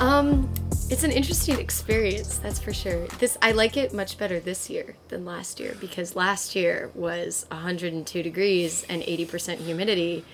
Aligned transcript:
Um, 0.00 0.48
it's 0.90 1.04
an 1.04 1.10
interesting 1.10 1.58
experience, 1.58 2.38
that's 2.38 2.58
for 2.58 2.72
sure. 2.72 3.06
This 3.18 3.36
I 3.42 3.52
like 3.52 3.76
it 3.76 3.92
much 3.92 4.16
better 4.16 4.40
this 4.40 4.70
year 4.70 4.96
than 5.08 5.24
last 5.24 5.60
year 5.60 5.76
because 5.80 6.16
last 6.16 6.56
year 6.56 6.90
was 6.94 7.46
102 7.50 8.22
degrees 8.22 8.86
and 8.88 9.02
80% 9.02 9.58
humidity. 9.58 10.24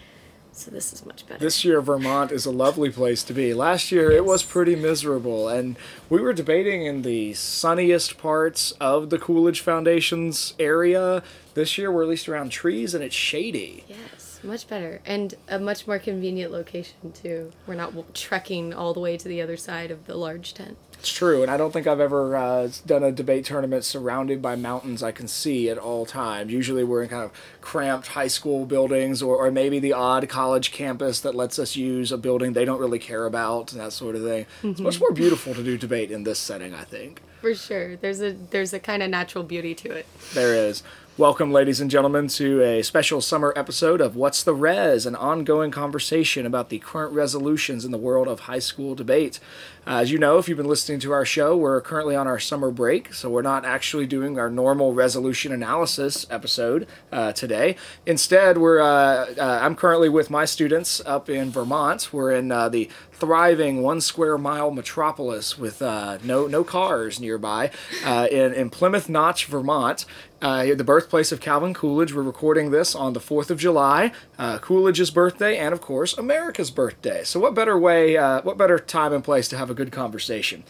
So 0.52 0.70
this 0.70 0.92
is 0.92 1.04
much 1.04 1.26
better. 1.26 1.40
This 1.40 1.64
year, 1.64 1.80
Vermont 1.80 2.30
is 2.30 2.46
a 2.46 2.52
lovely 2.52 2.88
place 2.88 3.24
to 3.24 3.32
be. 3.32 3.52
Last 3.52 3.90
year, 3.90 4.12
it 4.12 4.24
was 4.24 4.44
pretty 4.44 4.76
miserable, 4.76 5.48
and 5.48 5.76
we 6.08 6.20
were 6.20 6.32
debating 6.32 6.86
in 6.86 7.02
the 7.02 7.34
sunniest 7.34 8.18
parts 8.18 8.70
of 8.80 9.10
the 9.10 9.18
Coolidge 9.18 9.60
Foundation's 9.60 10.54
area. 10.60 11.24
This 11.54 11.76
year, 11.76 11.90
we're 11.90 12.04
at 12.04 12.08
least 12.08 12.28
around 12.28 12.50
trees, 12.50 12.94
and 12.94 13.02
it's 13.02 13.16
shady. 13.16 13.82
yes, 13.88 14.23
much 14.44 14.68
better 14.68 15.00
and 15.04 15.34
a 15.48 15.58
much 15.58 15.86
more 15.86 15.98
convenient 15.98 16.52
location 16.52 17.12
too. 17.12 17.52
We're 17.66 17.74
not 17.74 18.14
trekking 18.14 18.72
all 18.74 18.94
the 18.94 19.00
way 19.00 19.16
to 19.16 19.28
the 19.28 19.40
other 19.40 19.56
side 19.56 19.90
of 19.90 20.06
the 20.06 20.16
large 20.16 20.54
tent. 20.54 20.76
It's 21.04 21.12
true, 21.12 21.42
and 21.42 21.50
I 21.50 21.58
don't 21.58 21.70
think 21.70 21.86
I've 21.86 22.00
ever 22.00 22.34
uh, 22.34 22.70
done 22.86 23.02
a 23.02 23.12
debate 23.12 23.44
tournament 23.44 23.84
surrounded 23.84 24.40
by 24.40 24.56
mountains 24.56 25.02
I 25.02 25.12
can 25.12 25.28
see 25.28 25.68
at 25.68 25.76
all 25.76 26.06
times. 26.06 26.50
Usually, 26.50 26.82
we're 26.82 27.02
in 27.02 27.10
kind 27.10 27.24
of 27.24 27.32
cramped 27.60 28.06
high 28.06 28.28
school 28.28 28.64
buildings, 28.64 29.20
or, 29.20 29.36
or 29.36 29.50
maybe 29.50 29.78
the 29.78 29.92
odd 29.92 30.26
college 30.30 30.72
campus 30.72 31.20
that 31.20 31.34
lets 31.34 31.58
us 31.58 31.76
use 31.76 32.10
a 32.10 32.16
building 32.16 32.54
they 32.54 32.64
don't 32.64 32.80
really 32.80 32.98
care 32.98 33.26
about, 33.26 33.72
and 33.72 33.82
that 33.82 33.92
sort 33.92 34.16
of 34.16 34.22
thing. 34.22 34.46
It's 34.62 34.80
much 34.80 34.98
more 34.98 35.12
beautiful 35.12 35.52
to 35.52 35.62
do 35.62 35.76
debate 35.76 36.10
in 36.10 36.22
this 36.24 36.38
setting, 36.38 36.74
I 36.74 36.84
think. 36.84 37.20
For 37.42 37.54
sure. 37.54 37.96
There's 37.96 38.22
a 38.22 38.32
there's 38.32 38.72
a 38.72 38.80
kind 38.80 39.02
of 39.02 39.10
natural 39.10 39.44
beauty 39.44 39.74
to 39.74 39.90
it. 39.90 40.06
There 40.32 40.54
is. 40.54 40.82
Welcome, 41.16 41.52
ladies 41.52 41.80
and 41.80 41.88
gentlemen, 41.88 42.26
to 42.26 42.60
a 42.60 42.82
special 42.82 43.20
summer 43.20 43.52
episode 43.54 44.00
of 44.00 44.16
What's 44.16 44.42
the 44.42 44.52
Res, 44.52 45.06
an 45.06 45.14
ongoing 45.14 45.70
conversation 45.70 46.44
about 46.44 46.70
the 46.70 46.80
current 46.80 47.12
resolutions 47.12 47.84
in 47.84 47.92
the 47.92 47.98
world 47.98 48.26
of 48.26 48.40
high 48.40 48.58
school 48.58 48.96
debate. 48.96 49.38
Uh, 49.86 49.98
as 49.98 50.10
you 50.10 50.18
know, 50.18 50.38
if 50.38 50.48
you've 50.48 50.58
been 50.58 50.66
listening 50.66 50.98
to 50.98 51.12
our 51.12 51.24
show, 51.24 51.56
we're 51.56 51.80
currently 51.80 52.16
on 52.16 52.26
our 52.26 52.40
summer 52.40 52.72
break, 52.72 53.14
so 53.14 53.30
we're 53.30 53.42
not 53.42 53.64
actually 53.64 54.06
doing 54.06 54.40
our 54.40 54.50
normal 54.50 54.92
resolution 54.92 55.52
analysis 55.52 56.26
episode 56.30 56.88
uh, 57.12 57.30
today. 57.30 57.76
Instead, 58.06 58.58
we're 58.58 58.80
uh, 58.80 59.34
uh, 59.38 59.60
I'm 59.62 59.76
currently 59.76 60.08
with 60.08 60.30
my 60.30 60.44
students 60.44 61.00
up 61.06 61.30
in 61.30 61.52
Vermont. 61.52 62.12
We're 62.12 62.32
in 62.32 62.50
uh, 62.50 62.68
the 62.68 62.90
thriving 63.14 63.82
one 63.82 64.00
square 64.00 64.36
mile 64.36 64.70
metropolis 64.70 65.58
with 65.58 65.80
uh, 65.80 66.18
no 66.22 66.46
no 66.46 66.64
cars 66.64 67.20
nearby 67.20 67.70
uh, 68.04 68.28
in, 68.30 68.52
in 68.52 68.70
Plymouth 68.70 69.08
Notch, 69.08 69.46
Vermont. 69.46 70.04
Uh, 70.42 70.74
the 70.74 70.84
birthplace 70.84 71.32
of 71.32 71.40
Calvin 71.40 71.72
Coolidge. 71.72 72.12
We're 72.12 72.20
recording 72.20 72.70
this 72.70 72.94
on 72.94 73.14
the 73.14 73.20
4th 73.20 73.48
of 73.48 73.58
July, 73.58 74.12
uh, 74.38 74.58
Coolidge's 74.58 75.10
birthday, 75.10 75.56
and 75.56 75.72
of 75.72 75.80
course, 75.80 76.18
America's 76.18 76.70
birthday. 76.70 77.24
So, 77.24 77.40
what 77.40 77.54
better 77.54 77.78
way, 77.78 78.18
uh, 78.18 78.42
what 78.42 78.58
better 78.58 78.78
time 78.78 79.14
and 79.14 79.24
place 79.24 79.48
to 79.48 79.56
have 79.56 79.70
a 79.70 79.74
good 79.74 79.90
conversation? 79.90 80.64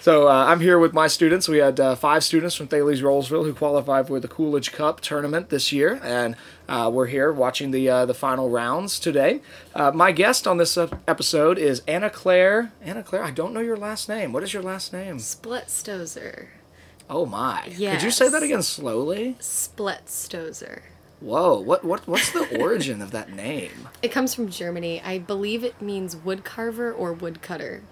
So, 0.00 0.28
uh, 0.28 0.46
I'm 0.46 0.60
here 0.60 0.78
with 0.78 0.94
my 0.94 1.08
students. 1.08 1.46
We 1.46 1.58
had 1.58 1.78
uh, 1.78 1.94
five 1.94 2.24
students 2.24 2.54
from 2.54 2.68
Thales 2.68 3.02
Rolesville 3.02 3.44
who 3.44 3.52
qualified 3.52 4.06
for 4.06 4.18
the 4.18 4.28
Coolidge 4.28 4.72
Cup 4.72 5.02
tournament 5.02 5.50
this 5.50 5.72
year, 5.72 6.00
and 6.02 6.36
uh, 6.70 6.90
we're 6.90 7.08
here 7.08 7.30
watching 7.30 7.70
the 7.70 7.86
uh, 7.86 8.06
the 8.06 8.14
final 8.14 8.48
rounds 8.48 8.98
today. 8.98 9.42
Uh, 9.74 9.90
my 9.90 10.10
guest 10.10 10.46
on 10.46 10.56
this 10.56 10.78
episode 10.78 11.58
is 11.58 11.82
Anna 11.86 12.08
Claire. 12.08 12.72
Anna 12.80 13.02
Claire, 13.02 13.22
I 13.22 13.30
don't 13.30 13.52
know 13.52 13.60
your 13.60 13.76
last 13.76 14.08
name. 14.08 14.32
What 14.32 14.42
is 14.42 14.54
your 14.54 14.62
last 14.62 14.90
name? 14.94 15.18
Splitstozer. 15.18 16.46
Oh 17.10 17.26
my! 17.26 17.66
Yeah 17.76 17.92
Could 17.92 18.04
you 18.04 18.10
say 18.10 18.30
that 18.30 18.42
again 18.42 18.62
slowly? 18.62 19.36
Splitstozer. 19.38 20.80
Whoa! 21.20 21.60
What 21.60 21.84
what 21.84 22.08
what's 22.08 22.30
the 22.30 22.58
origin 22.58 23.02
of 23.02 23.10
that 23.10 23.34
name? 23.34 23.90
It 24.02 24.12
comes 24.12 24.34
from 24.34 24.48
Germany. 24.48 25.02
I 25.02 25.18
believe 25.18 25.62
it 25.62 25.82
means 25.82 26.16
wood 26.16 26.42
carver 26.42 26.90
or 26.90 27.12
woodcutter. 27.12 27.82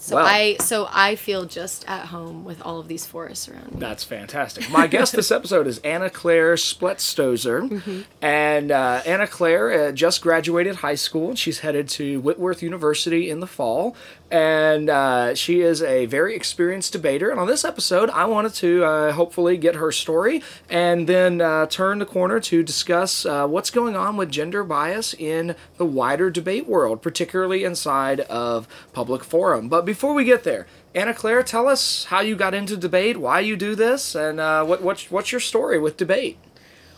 So 0.00 0.16
I 0.16 0.56
so 0.60 0.88
I 0.90 1.16
feel 1.16 1.44
just 1.44 1.84
at 1.88 2.06
home 2.06 2.44
with 2.44 2.62
all 2.62 2.78
of 2.78 2.86
these 2.86 3.04
forests 3.04 3.48
around 3.48 3.72
me. 3.72 3.80
That's 3.80 4.04
fantastic. 4.04 4.70
My 4.70 4.86
guest 4.86 5.12
this 5.12 5.30
episode 5.30 5.66
is 5.66 5.78
Anna 5.78 6.08
Claire 6.08 6.54
Spletstozer. 6.54 8.04
And 8.22 8.70
uh, 8.70 9.02
Anna 9.04 9.26
Claire 9.26 9.88
uh, 9.88 9.92
just 9.92 10.22
graduated 10.22 10.76
high 10.76 10.94
school. 10.94 11.30
And 11.30 11.38
she's 11.38 11.60
headed 11.60 11.88
to 11.90 12.20
Whitworth 12.20 12.62
University 12.62 13.28
in 13.28 13.40
the 13.40 13.46
fall. 13.46 13.96
And 14.30 14.90
uh, 14.90 15.34
she 15.34 15.62
is 15.62 15.82
a 15.82 16.04
very 16.06 16.36
experienced 16.36 16.92
debater. 16.92 17.30
And 17.30 17.40
on 17.40 17.46
this 17.46 17.64
episode, 17.64 18.10
I 18.10 18.26
wanted 18.26 18.54
to 18.54 18.84
uh, 18.84 19.12
hopefully 19.12 19.56
get 19.56 19.76
her 19.76 19.90
story 19.90 20.42
and 20.68 21.06
then 21.06 21.40
uh, 21.40 21.66
turn 21.66 21.98
the 21.98 22.04
corner 22.04 22.38
to 22.40 22.62
discuss 22.62 23.24
uh, 23.24 23.46
what's 23.46 23.70
going 23.70 23.96
on 23.96 24.16
with 24.18 24.30
gender 24.30 24.64
bias 24.64 25.14
in 25.14 25.56
the 25.78 25.86
wider 25.86 26.28
debate 26.30 26.66
world, 26.66 27.00
particularly 27.00 27.64
inside 27.64 28.20
of 28.20 28.68
public 28.92 29.24
forum. 29.24 29.68
But 29.68 29.86
before 29.86 30.12
we 30.12 30.24
get 30.24 30.44
there, 30.44 30.66
Anna 30.94 31.14
Claire, 31.14 31.42
tell 31.42 31.66
us 31.66 32.04
how 32.04 32.20
you 32.20 32.36
got 32.36 32.52
into 32.54 32.76
debate, 32.76 33.16
why 33.18 33.40
you 33.40 33.56
do 33.56 33.74
this, 33.74 34.14
and 34.14 34.40
uh, 34.40 34.64
what, 34.64 34.82
what's, 34.82 35.10
what's 35.10 35.32
your 35.32 35.40
story 35.40 35.78
with 35.78 35.96
debate? 35.96 36.38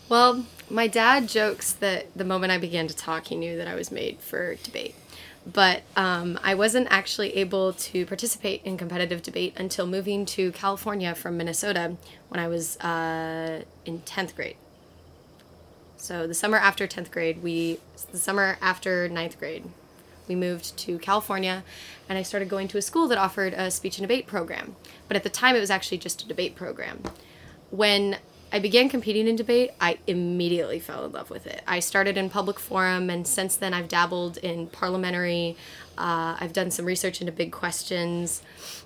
Well, 0.09 0.45
my 0.69 0.87
dad 0.87 1.29
jokes 1.29 1.71
that 1.73 2.07
the 2.15 2.25
moment 2.25 2.51
I 2.51 2.57
began 2.57 2.87
to 2.87 2.95
talk, 2.95 3.27
he 3.27 3.35
knew 3.35 3.55
that 3.57 3.67
I 3.67 3.75
was 3.75 3.91
made 3.91 4.19
for 4.19 4.55
debate. 4.55 4.95
But 5.45 5.81
um, 5.95 6.39
I 6.43 6.53
wasn't 6.53 6.87
actually 6.91 7.35
able 7.37 7.73
to 7.73 8.05
participate 8.05 8.61
in 8.63 8.77
competitive 8.77 9.23
debate 9.23 9.53
until 9.57 9.87
moving 9.87 10.25
to 10.27 10.51
California 10.51 11.15
from 11.15 11.37
Minnesota 11.37 11.97
when 12.29 12.39
I 12.39 12.47
was 12.47 12.79
uh, 12.79 13.63
in 13.85 14.01
10th 14.01 14.35
grade. 14.35 14.57
So 15.97 16.27
the 16.27 16.33
summer 16.33 16.57
after 16.57 16.87
10th 16.87 17.11
grade, 17.11 17.41
we, 17.41 17.79
the 18.11 18.17
summer 18.17 18.57
after 18.61 19.07
ninth 19.09 19.39
grade, 19.39 19.65
we 20.27 20.35
moved 20.35 20.77
to 20.77 20.97
California 20.99 21.63
and 22.07 22.17
I 22.17 22.23
started 22.23 22.49
going 22.49 22.67
to 22.69 22.77
a 22.77 22.81
school 22.81 23.07
that 23.07 23.17
offered 23.17 23.53
a 23.53 23.71
speech 23.71 23.97
and 23.97 24.03
debate 24.03 24.27
program. 24.27 24.75
But 25.07 25.17
at 25.17 25.23
the 25.23 25.29
time, 25.29 25.55
it 25.55 25.59
was 25.59 25.71
actually 25.71 25.97
just 25.97 26.21
a 26.21 26.27
debate 26.27 26.55
program. 26.55 27.03
When 27.69 28.17
I 28.53 28.59
began 28.59 28.89
competing 28.89 29.27
in 29.27 29.37
debate, 29.37 29.71
I 29.79 29.97
immediately 30.07 30.79
fell 30.79 31.05
in 31.05 31.13
love 31.13 31.29
with 31.29 31.47
it. 31.47 31.63
I 31.65 31.79
started 31.79 32.17
in 32.17 32.29
public 32.29 32.59
forum, 32.59 33.09
and 33.09 33.25
since 33.25 33.55
then, 33.55 33.73
I've 33.73 33.87
dabbled 33.87 34.37
in 34.37 34.67
parliamentary. 34.67 35.55
Uh, 35.97 36.35
I've 36.37 36.51
done 36.51 36.69
some 36.69 36.85
research 36.85 37.21
into 37.21 37.31
big 37.31 37.51
questions, 37.51 38.41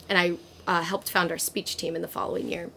and 0.08 0.20
I 0.20 0.34
uh, 0.68 0.82
helped 0.82 1.10
found 1.10 1.32
our 1.32 1.40
speech 1.40 1.78
team 1.78 1.96
in 1.96 2.04
the 2.04 2.08
following 2.08 2.48
year. 2.48 2.70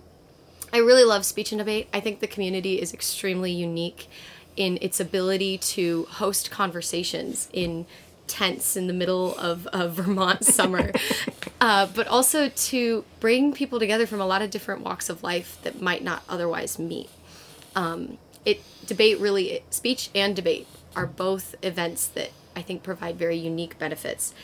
I 0.73 0.79
really 0.79 1.05
love 1.05 1.27
speech 1.27 1.53
and 1.53 1.59
debate. 1.59 1.89
I 1.93 2.01
think 2.01 2.21
the 2.21 2.27
community 2.27 2.81
is 2.81 2.95
extremely 2.95 3.53
unique 3.53 4.09
in 4.57 4.79
its 4.81 4.99
ability 4.99 5.59
to 5.59 6.07
host 6.11 6.51
conversations 6.51 7.49
in 7.53 7.87
tents 8.29 8.77
in 8.77 8.87
the 8.87 8.93
middle 8.93 9.37
of, 9.37 9.67
of 9.69 9.93
Vermont 9.95 10.45
summer, 10.45 10.93
uh, 11.61 11.87
but 11.95 12.07
also 12.07 12.49
to 12.49 13.05
bring 13.21 13.53
people 13.53 13.79
together 13.79 14.07
from 14.07 14.21
a 14.21 14.27
lot 14.27 14.43
of 14.43 14.51
different 14.51 14.83
walks 14.83 15.09
of 15.09 15.23
life 15.23 15.59
that 15.63 15.81
might 15.81 16.05
not 16.05 16.23
otherwise 16.29 16.79
meet. 16.79 17.11
Um, 17.75 18.19
it 18.45 18.63
debate 18.87 19.19
really 19.19 19.63
speech 19.71 20.11
and 20.15 20.35
debate 20.35 20.67
are 20.97 21.07
both 21.07 21.55
events 21.63 22.07
that 22.09 22.31
I 22.57 22.63
think 22.63 22.83
provide 22.83 23.17
very 23.17 23.37
unique 23.37 23.79
benefits, 23.79 24.35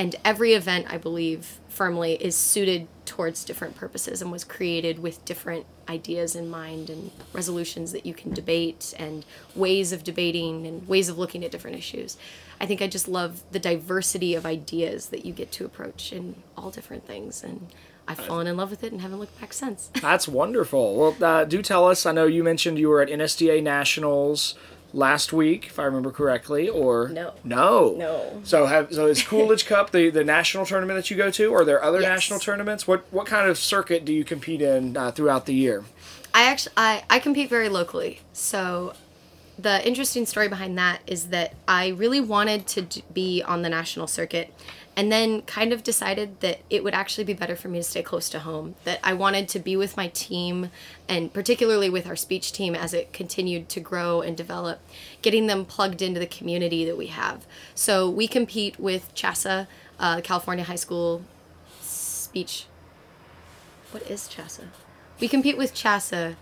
and 0.00 0.16
every 0.24 0.54
event 0.54 0.86
I 0.88 0.96
believe 0.96 1.60
firmly 1.68 2.14
is 2.14 2.34
suited 2.34 2.88
towards 3.04 3.44
different 3.44 3.76
purposes 3.76 4.22
and 4.22 4.32
was 4.32 4.44
created 4.44 4.98
with 4.98 5.22
different 5.26 5.66
ideas 5.90 6.34
in 6.34 6.48
mind 6.48 6.88
and 6.88 7.10
resolutions 7.34 7.92
that 7.92 8.06
you 8.06 8.14
can 8.14 8.32
debate 8.32 8.94
and 8.98 9.26
ways 9.54 9.92
of 9.92 10.02
debating 10.02 10.66
and 10.66 10.88
ways 10.88 11.10
of 11.10 11.18
looking 11.18 11.44
at 11.44 11.50
different 11.50 11.76
issues. 11.76 12.16
I 12.58 12.64
think 12.64 12.80
I 12.80 12.86
just 12.86 13.08
love 13.08 13.42
the 13.52 13.58
diversity 13.58 14.34
of 14.34 14.46
ideas 14.46 15.10
that 15.10 15.26
you 15.26 15.34
get 15.34 15.52
to 15.52 15.66
approach 15.66 16.14
in 16.14 16.34
all 16.56 16.70
different 16.70 17.06
things 17.06 17.44
and 17.44 17.66
I've 18.08 18.18
fallen 18.18 18.46
in 18.46 18.56
love 18.56 18.70
with 18.70 18.82
it 18.82 18.92
and 18.92 19.02
haven't 19.02 19.20
looked 19.20 19.38
back 19.38 19.52
since. 19.52 19.90
That's 20.00 20.26
wonderful. 20.26 20.96
Well, 20.96 21.16
uh, 21.22 21.44
do 21.44 21.62
tell 21.62 21.86
us. 21.86 22.06
I 22.06 22.12
know 22.12 22.24
you 22.24 22.42
mentioned 22.42 22.78
you 22.78 22.88
were 22.88 23.02
at 23.02 23.08
NSDA 23.08 23.62
Nationals 23.62 24.56
last 24.92 25.32
week, 25.32 25.66
if 25.66 25.78
I 25.78 25.84
remember 25.84 26.10
correctly, 26.10 26.68
or 26.68 27.08
No. 27.08 27.32
no, 27.44 27.94
No. 27.96 28.40
So 28.44 28.66
have 28.66 28.92
so 28.92 29.06
is 29.06 29.22
Coolidge 29.22 29.66
Cup 29.66 29.90
the, 29.90 30.10
the 30.10 30.24
national 30.24 30.66
tournament 30.66 30.96
that 30.98 31.10
you 31.10 31.16
go 31.16 31.30
to, 31.30 31.46
or 31.52 31.62
are 31.62 31.64
there 31.64 31.82
other 31.82 32.00
Yes. 32.00 32.08
national 32.08 32.40
tournaments? 32.40 32.86
What 32.86 33.04
what 33.10 33.26
kind 33.26 33.48
of 33.48 33.58
circuit 33.58 34.04
do 34.04 34.12
you 34.12 34.24
compete 34.24 34.60
in 34.62 34.96
uh, 34.96 35.10
throughout 35.12 35.46
the 35.46 35.54
year? 35.54 35.84
I 36.34 36.44
actually 36.44 36.72
I, 36.76 37.02
I 37.10 37.18
compete 37.18 37.48
very 37.48 37.68
locally. 37.68 38.20
So 38.32 38.94
the 39.58 39.86
interesting 39.86 40.24
story 40.26 40.48
behind 40.48 40.78
that 40.78 41.00
is 41.06 41.26
that 41.28 41.54
I 41.68 41.88
really 41.88 42.20
wanted 42.20 42.66
to 42.68 42.82
d- 42.82 43.04
be 43.12 43.42
on 43.42 43.60
the 43.62 43.68
national 43.68 44.06
circuit 44.06 44.52
and 45.00 45.10
then 45.10 45.40
kind 45.40 45.72
of 45.72 45.82
decided 45.82 46.40
that 46.40 46.60
it 46.68 46.84
would 46.84 46.92
actually 46.92 47.24
be 47.24 47.32
better 47.32 47.56
for 47.56 47.68
me 47.68 47.78
to 47.78 47.82
stay 47.82 48.02
close 48.02 48.28
to 48.28 48.40
home. 48.40 48.74
That 48.84 49.00
I 49.02 49.14
wanted 49.14 49.48
to 49.48 49.58
be 49.58 49.74
with 49.74 49.96
my 49.96 50.08
team 50.08 50.70
and 51.08 51.32
particularly 51.32 51.88
with 51.88 52.06
our 52.06 52.16
speech 52.16 52.52
team 52.52 52.74
as 52.74 52.92
it 52.92 53.10
continued 53.14 53.70
to 53.70 53.80
grow 53.80 54.20
and 54.20 54.36
develop, 54.36 54.78
getting 55.22 55.46
them 55.46 55.64
plugged 55.64 56.02
into 56.02 56.20
the 56.20 56.26
community 56.26 56.84
that 56.84 56.98
we 56.98 57.06
have. 57.06 57.46
So 57.74 58.10
we 58.10 58.28
compete 58.28 58.78
with 58.78 59.14
CHASA, 59.14 59.68
uh, 59.98 60.20
California 60.20 60.64
High 60.64 60.76
School 60.76 61.22
Speech. 61.80 62.66
What 63.92 64.02
is 64.02 64.28
CHASA? 64.28 64.66
We 65.18 65.28
compete 65.28 65.56
with 65.56 65.72
CHASA, 65.72 66.36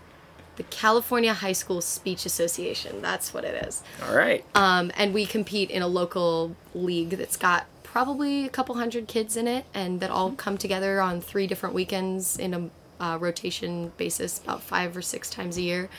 the 0.59 0.63
California 0.63 1.33
High 1.33 1.53
School 1.53 1.79
Speech 1.79 2.25
Association. 2.25 3.01
That's 3.01 3.33
what 3.33 3.45
it 3.45 3.65
is. 3.65 3.81
All 4.05 4.13
right. 4.13 4.43
Um, 4.55 4.91
and 4.97 5.13
we 5.13 5.25
compete 5.25 5.71
in 5.71 5.81
a 5.81 5.87
local 5.87 6.53
league 6.75 7.11
that's 7.11 7.37
got 7.37 7.65
probably 7.81 8.45
a 8.45 8.49
couple 8.49 8.75
hundred 8.75 9.07
kids 9.07 9.37
in 9.37 9.47
it, 9.47 9.65
and 9.73 10.01
that 10.01 10.11
all 10.11 10.33
come 10.33 10.57
together 10.57 10.99
on 10.99 11.21
three 11.21 11.47
different 11.47 11.73
weekends 11.73 12.37
in 12.37 12.53
a 12.53 12.69
uh, 13.03 13.17
rotation 13.17 13.93
basis, 13.95 14.39
about 14.39 14.61
five 14.61 14.97
or 14.97 15.01
six 15.01 15.29
times 15.29 15.55
a 15.55 15.61
year. 15.61 15.89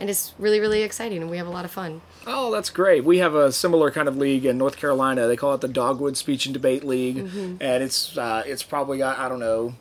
And 0.00 0.10
it's 0.10 0.34
really, 0.40 0.58
really 0.58 0.82
exciting, 0.82 1.22
and 1.22 1.30
we 1.30 1.36
have 1.36 1.46
a 1.46 1.50
lot 1.50 1.64
of 1.64 1.70
fun. 1.70 2.00
Oh, 2.26 2.50
that's 2.50 2.70
great. 2.70 3.04
We 3.04 3.18
have 3.18 3.36
a 3.36 3.52
similar 3.52 3.92
kind 3.92 4.08
of 4.08 4.16
league 4.16 4.44
in 4.44 4.58
North 4.58 4.76
Carolina. 4.76 5.28
They 5.28 5.36
call 5.36 5.54
it 5.54 5.60
the 5.60 5.68
Dogwood 5.68 6.16
Speech 6.16 6.46
and 6.46 6.52
Debate 6.52 6.82
League, 6.82 7.18
and 7.60 7.82
it's 7.82 8.18
uh, 8.18 8.42
it's 8.44 8.64
probably 8.64 8.98
got 8.98 9.20
I 9.20 9.28
don't 9.28 9.38
know. 9.38 9.76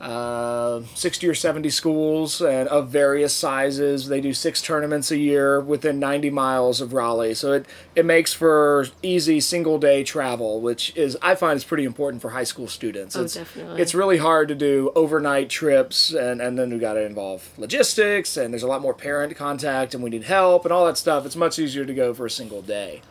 Uh, 0.00 0.82
60 0.94 1.26
or 1.26 1.34
70 1.34 1.70
schools 1.70 2.40
and 2.40 2.68
of 2.68 2.88
various 2.88 3.34
sizes. 3.34 4.08
They 4.08 4.20
do 4.20 4.32
six 4.32 4.62
tournaments 4.62 5.10
a 5.10 5.16
year 5.16 5.60
within 5.60 5.98
90 5.98 6.30
miles 6.30 6.80
of 6.80 6.92
Raleigh. 6.92 7.34
So 7.34 7.52
it, 7.52 7.66
it 7.96 8.04
makes 8.04 8.32
for 8.32 8.86
easy 9.02 9.40
single 9.40 9.78
day 9.78 10.04
travel, 10.04 10.60
which 10.60 10.96
is, 10.96 11.16
I 11.20 11.34
find, 11.34 11.56
is 11.56 11.64
pretty 11.64 11.84
important 11.84 12.22
for 12.22 12.30
high 12.30 12.44
school 12.44 12.68
students. 12.68 13.16
Oh, 13.16 13.24
it's, 13.24 13.34
definitely. 13.34 13.82
It's 13.82 13.94
really 13.94 14.18
hard 14.18 14.46
to 14.48 14.54
do 14.54 14.92
overnight 14.94 15.50
trips, 15.50 16.12
and, 16.12 16.40
and 16.40 16.56
then 16.56 16.70
we 16.70 16.78
got 16.78 16.94
to 16.94 17.04
involve 17.04 17.50
logistics, 17.58 18.36
and 18.36 18.54
there's 18.54 18.62
a 18.62 18.68
lot 18.68 18.80
more 18.82 18.94
parent 18.94 19.34
contact, 19.36 19.94
and 19.94 20.02
we 20.02 20.10
need 20.10 20.24
help, 20.24 20.64
and 20.64 20.72
all 20.72 20.86
that 20.86 20.96
stuff. 20.96 21.26
It's 21.26 21.36
much 21.36 21.58
easier 21.58 21.84
to 21.84 21.94
go 21.94 22.14
for 22.14 22.26
a 22.26 22.30
single 22.30 22.62
day. 22.62 23.02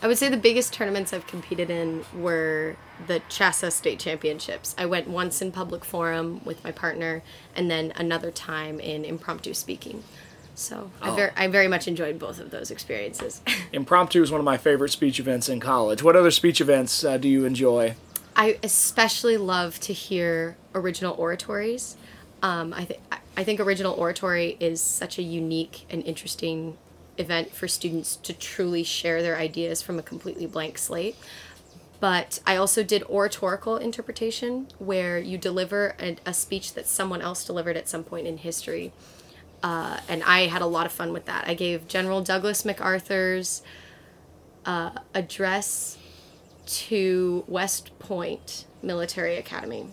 I 0.00 0.06
would 0.06 0.18
say 0.18 0.28
the 0.28 0.36
biggest 0.36 0.72
tournaments 0.72 1.12
I've 1.12 1.26
competed 1.26 1.70
in 1.70 2.04
were 2.14 2.76
the 3.06 3.20
CHSSA 3.28 3.72
State 3.72 3.98
Championships. 3.98 4.74
I 4.78 4.86
went 4.86 5.08
once 5.08 5.42
in 5.42 5.50
public 5.50 5.84
forum 5.84 6.40
with 6.44 6.62
my 6.62 6.70
partner, 6.70 7.22
and 7.56 7.70
then 7.70 7.92
another 7.96 8.30
time 8.30 8.78
in 8.78 9.04
impromptu 9.04 9.54
speaking. 9.54 10.04
So 10.54 10.90
I, 11.00 11.14
ver- 11.14 11.32
I 11.36 11.46
very 11.46 11.68
much 11.68 11.86
enjoyed 11.86 12.18
both 12.18 12.40
of 12.40 12.50
those 12.50 12.70
experiences. 12.70 13.42
Impromptu 13.72 14.22
is 14.22 14.30
one 14.32 14.40
of 14.40 14.44
my 14.44 14.56
favorite 14.56 14.90
speech 14.90 15.20
events 15.20 15.48
in 15.48 15.60
college. 15.60 16.02
What 16.02 16.16
other 16.16 16.32
speech 16.32 16.60
events 16.60 17.04
uh, 17.04 17.16
do 17.16 17.28
you 17.28 17.44
enjoy? 17.44 17.94
I 18.34 18.58
especially 18.62 19.36
love 19.36 19.78
to 19.80 19.92
hear 19.92 20.56
original 20.74 21.14
oratories. 21.14 21.96
Um, 22.42 22.72
I 22.72 22.84
think 22.84 23.00
I 23.36 23.44
think 23.44 23.60
original 23.60 23.94
oratory 23.94 24.56
is 24.58 24.80
such 24.80 25.18
a 25.18 25.22
unique 25.22 25.86
and 25.90 26.04
interesting 26.04 26.76
event 27.18 27.54
for 27.54 27.68
students 27.68 28.16
to 28.16 28.32
truly 28.32 28.82
share 28.82 29.22
their 29.22 29.36
ideas 29.36 29.82
from 29.82 29.98
a 29.98 30.02
completely 30.02 30.46
blank 30.46 30.78
slate. 30.78 31.16
But 32.00 32.40
I 32.46 32.56
also 32.56 32.84
did 32.84 33.02
oratorical 33.04 33.76
interpretation, 33.76 34.68
where 34.78 35.18
you 35.18 35.36
deliver 35.36 35.96
a, 36.00 36.16
a 36.24 36.32
speech 36.32 36.74
that 36.74 36.86
someone 36.86 37.20
else 37.20 37.44
delivered 37.44 37.76
at 37.76 37.88
some 37.88 38.04
point 38.04 38.26
in 38.26 38.38
history. 38.38 38.92
Uh, 39.62 39.98
and 40.08 40.22
I 40.22 40.46
had 40.46 40.62
a 40.62 40.66
lot 40.66 40.86
of 40.86 40.92
fun 40.92 41.12
with 41.12 41.24
that. 41.24 41.48
I 41.48 41.54
gave 41.54 41.88
General 41.88 42.22
Douglas 42.22 42.64
MacArthur's 42.64 43.62
uh, 44.64 44.90
address 45.12 45.98
to 46.66 47.44
West 47.48 47.98
Point 47.98 48.66
Military 48.82 49.36
Academy. 49.36 49.86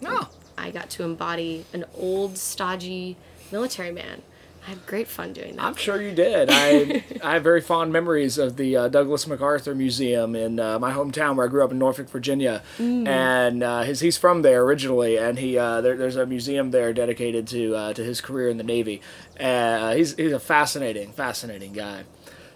No. 0.00 0.28
I 0.56 0.70
got 0.70 0.90
to 0.90 1.04
embody 1.04 1.64
an 1.72 1.84
old, 1.96 2.38
stodgy 2.38 3.16
military 3.52 3.92
man. 3.92 4.22
I 4.66 4.70
had 4.70 4.86
great 4.86 5.08
fun 5.08 5.34
doing 5.34 5.56
that. 5.56 5.62
I'm 5.62 5.74
sure 5.74 6.00
you 6.00 6.12
did. 6.12 6.48
I 6.50 7.04
I 7.22 7.34
have 7.34 7.42
very 7.42 7.60
fond 7.60 7.92
memories 7.92 8.38
of 8.38 8.56
the 8.56 8.76
uh, 8.76 8.88
Douglas 8.88 9.26
MacArthur 9.26 9.74
Museum 9.74 10.34
in 10.34 10.58
uh, 10.58 10.78
my 10.78 10.92
hometown 10.92 11.36
where 11.36 11.46
I 11.46 11.50
grew 11.50 11.62
up 11.62 11.70
in 11.70 11.78
Norfolk, 11.78 12.08
Virginia, 12.08 12.62
and 12.78 13.62
uh, 13.62 13.82
his 13.82 14.00
he's 14.00 14.16
from 14.16 14.42
there 14.42 14.62
originally, 14.62 15.18
and 15.18 15.38
he 15.38 15.58
uh, 15.58 15.82
there, 15.82 15.96
there's 15.96 16.16
a 16.16 16.24
museum 16.24 16.70
there 16.70 16.92
dedicated 16.94 17.46
to 17.48 17.76
uh, 17.76 17.92
to 17.92 18.02
his 18.02 18.22
career 18.22 18.48
in 18.48 18.56
the 18.56 18.64
Navy. 18.64 19.02
Uh, 19.38 19.94
he's 19.94 20.14
he's 20.16 20.32
a 20.32 20.40
fascinating, 20.40 21.12
fascinating 21.12 21.72
guy. 21.74 22.04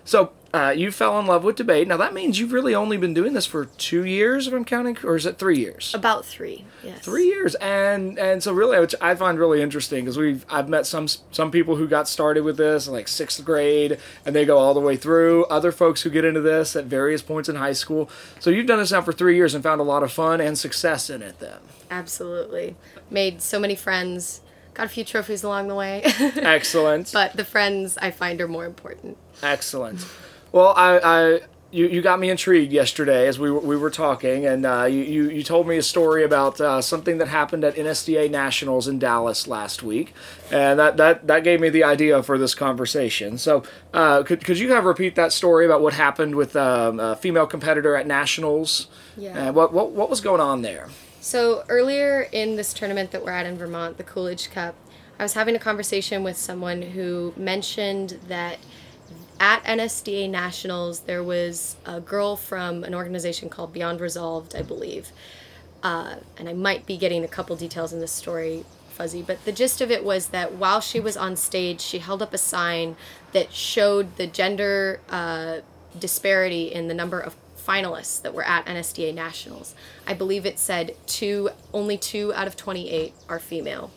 So 0.05 0.33
uh, 0.55 0.73
you 0.77 0.91
fell 0.91 1.19
in 1.21 1.27
love 1.27 1.45
with 1.45 1.57
debate. 1.57 1.89
Now 1.89 1.97
that 1.99 2.15
means 2.15 2.39
you've 2.39 2.53
really 2.53 2.75
only 2.75 2.97
been 2.97 3.15
doing 3.15 3.35
this 3.35 3.47
for 3.47 3.67
two 3.67 4.05
years, 4.05 4.47
if 4.47 4.55
I'm 4.55 4.65
counting, 4.65 4.97
or 5.05 5.17
is 5.17 5.27
it 5.27 5.39
three 5.39 5.59
years? 5.59 5.95
About 5.95 6.25
three, 6.25 6.65
yes. 6.83 7.01
three 7.01 7.27
years 7.27 7.55
and 7.57 8.19
and 8.19 8.43
so 8.43 8.53
really 8.53 8.79
which 8.79 8.95
i 9.01 9.15
find 9.15 9.39
really 9.39 9.61
interesting 9.63 10.05
because 10.05 10.17
we've 10.17 10.45
i've 10.49 10.69
met 10.69 10.87
some 10.87 11.09
some 11.09 11.51
people 11.51 11.77
who 11.77 11.87
got 11.89 12.09
started 12.09 12.43
with 12.43 12.57
this 12.57 12.87
in 12.87 12.93
like 12.93 13.09
sixth 13.09 13.45
grade 13.45 13.99
and 14.25 14.35
they 14.35 14.45
go 14.45 14.59
all 14.59 14.75
the 14.75 14.81
way 14.81 14.97
through 14.97 15.45
other 15.47 15.73
folks 15.73 16.03
who 16.03 16.11
get 16.11 16.25
into 16.25 16.41
this 16.41 16.77
at 16.77 16.85
various 16.85 17.23
points 17.23 17.49
in 17.49 17.57
high 17.57 17.73
school 17.73 18.11
so 18.39 18.51
you've 18.51 18.67
done 18.67 18.79
this 18.79 18.93
now 18.93 19.01
for 19.03 19.13
three 19.13 19.37
years 19.37 19.55
and 19.55 19.63
found 19.63 19.81
a 19.81 19.85
lot 19.85 20.03
of 20.03 20.13
fun 20.13 20.41
and 20.41 20.59
success 20.59 21.11
in 21.11 21.23
it 21.23 21.39
then 21.41 21.59
Absolutely. 21.91 22.77
Made 23.11 23.41
so 23.41 23.59
many 23.59 23.75
friends. 23.75 24.41
Got 24.75 24.87
a 24.87 24.89
few 24.89 25.05
trophies 25.05 25.43
along 25.43 25.69
the 25.69 25.75
way. 25.75 26.03
excellent 26.37 27.11
but 27.13 27.35
the 27.35 27.45
friends 27.45 27.97
I 27.99 28.11
find 28.11 28.41
are 28.41 28.49
more 28.49 28.67
important. 28.67 29.17
excellent 29.43 30.05
well 30.53 30.73
i 30.77 30.99
i 30.99 31.41
you, 31.71 31.87
you 31.87 32.01
got 32.01 32.19
me 32.19 32.31
intrigued 32.31 32.73
yesterday 32.73 33.27
as 33.27 33.39
we 33.39 33.51
were, 33.51 33.61
we 33.61 33.77
were 33.77 33.91
talking, 33.91 34.47
and 34.47 34.65
uh, 34.65 34.85
you, 34.85 35.03
you, 35.03 35.31
you 35.31 35.43
told 35.43 35.69
me 35.69 35.77
a 35.77 35.83
story 35.83 36.25
about 36.25 36.59
uh, 36.61 36.81
something 36.81 37.19
that 37.19 37.29
happened 37.29 37.63
at 37.63 37.75
NSDA 37.75 38.31
Nationals 38.31 38.89
in 38.89 38.99
Dallas 38.99 39.47
last 39.47 39.83
week, 39.83 40.15
and 40.51 40.79
that, 40.79 40.97
that, 40.97 41.27
that 41.27 41.45
gave 41.45 41.61
me 41.61 41.69
the 41.69 41.85
idea 41.85 42.23
for 42.23 42.39
this 42.39 42.55
conversation. 42.55 43.37
So, 43.37 43.65
uh, 43.93 44.23
could, 44.23 44.45
could 44.45 44.59
you 44.59 44.73
have 44.73 44.85
repeat 44.85 45.15
that 45.17 45.31
story 45.31 45.67
about 45.67 45.83
what 45.83 45.93
happened 45.93 46.37
with 46.37 46.57
um, 46.57 46.99
a 47.01 47.17
female 47.17 47.47
competitor 47.47 47.97
at 47.97 48.07
Nationals? 48.07 48.87
Yeah. 49.19 49.37
And 49.37 49.55
what, 49.55 49.73
what, 49.73 49.91
what 49.91 50.09
was 50.09 50.23
going 50.23 50.41
on 50.41 50.63
there? 50.63 50.89
So 51.21 51.65
earlier 51.69 52.29
in 52.33 52.57
this 52.57 52.73
tournament 52.73 53.11
that 53.11 53.23
we're 53.23 53.33
at 53.33 53.45
in 53.45 53.59
Vermont, 53.59 53.99
the 53.99 54.05
Coolidge 54.05 54.51
Cup, 54.51 54.75
I 55.19 55.25
was 55.25 55.35
having 55.35 55.57
a 55.57 55.59
conversation 55.59 56.23
with 56.23 56.39
someone 56.39 56.81
who 56.81 57.35
mentioned 57.37 58.21
that 58.29 58.59
at 59.41 59.63
NSDA 59.65 60.29
Nationals 60.29 61.01
there 61.01 61.23
was 61.23 61.77
a 61.85 62.01
girl 62.01 62.37
from 62.37 62.85
an 62.85 62.95
organization 62.95 63.49
called 63.49 63.73
Beyond 63.73 64.01
Resolved, 64.01 64.55
I 64.55 64.63
believe. 64.63 65.11
Uh, 65.83 66.17
and 66.37 66.49
I 66.49 66.55
might 66.55 66.87
be 66.87 66.97
getting 66.97 67.25
a 67.25 67.29
couple 67.29 67.55
details 67.57 67.93
in 67.93 68.01
this 68.01 68.13
story 68.13 68.65
fuzzy, 68.91 69.23
but 69.23 69.45
the 69.45 69.53
gist 69.53 69.81
of 69.81 69.91
it 69.91 70.05
was 70.05 70.29
that 70.29 70.55
while 70.55 70.81
she 70.81 70.99
was 70.99 71.17
on 71.17 71.37
stage, 71.37 71.81
she 71.81 71.99
held 71.99 72.21
up 72.21 72.35
a 72.35 72.39
sign 72.39 72.97
that 73.33 73.53
showed 73.53 74.17
the 74.17 74.27
gender 74.27 75.01
uh, 75.09 75.59
disparity 75.99 76.73
in 76.73 76.89
the 76.89 76.95
number 76.95 77.21
of 77.21 77.37
finalists 77.57 78.21
that 78.23 78.35
were 78.35 78.45
at 78.45 78.67
NSDA 78.67 79.15
Nationals. 79.15 79.75
I 80.07 80.15
believe 80.15 80.47
it 80.47 80.59
said 80.59 80.97
two, 81.07 81.51
only 81.73 81.97
two 81.97 82.33
out 82.35 82.47
of 82.47 82.57
28 82.57 83.13
are 83.29 83.39
female. 83.39 83.91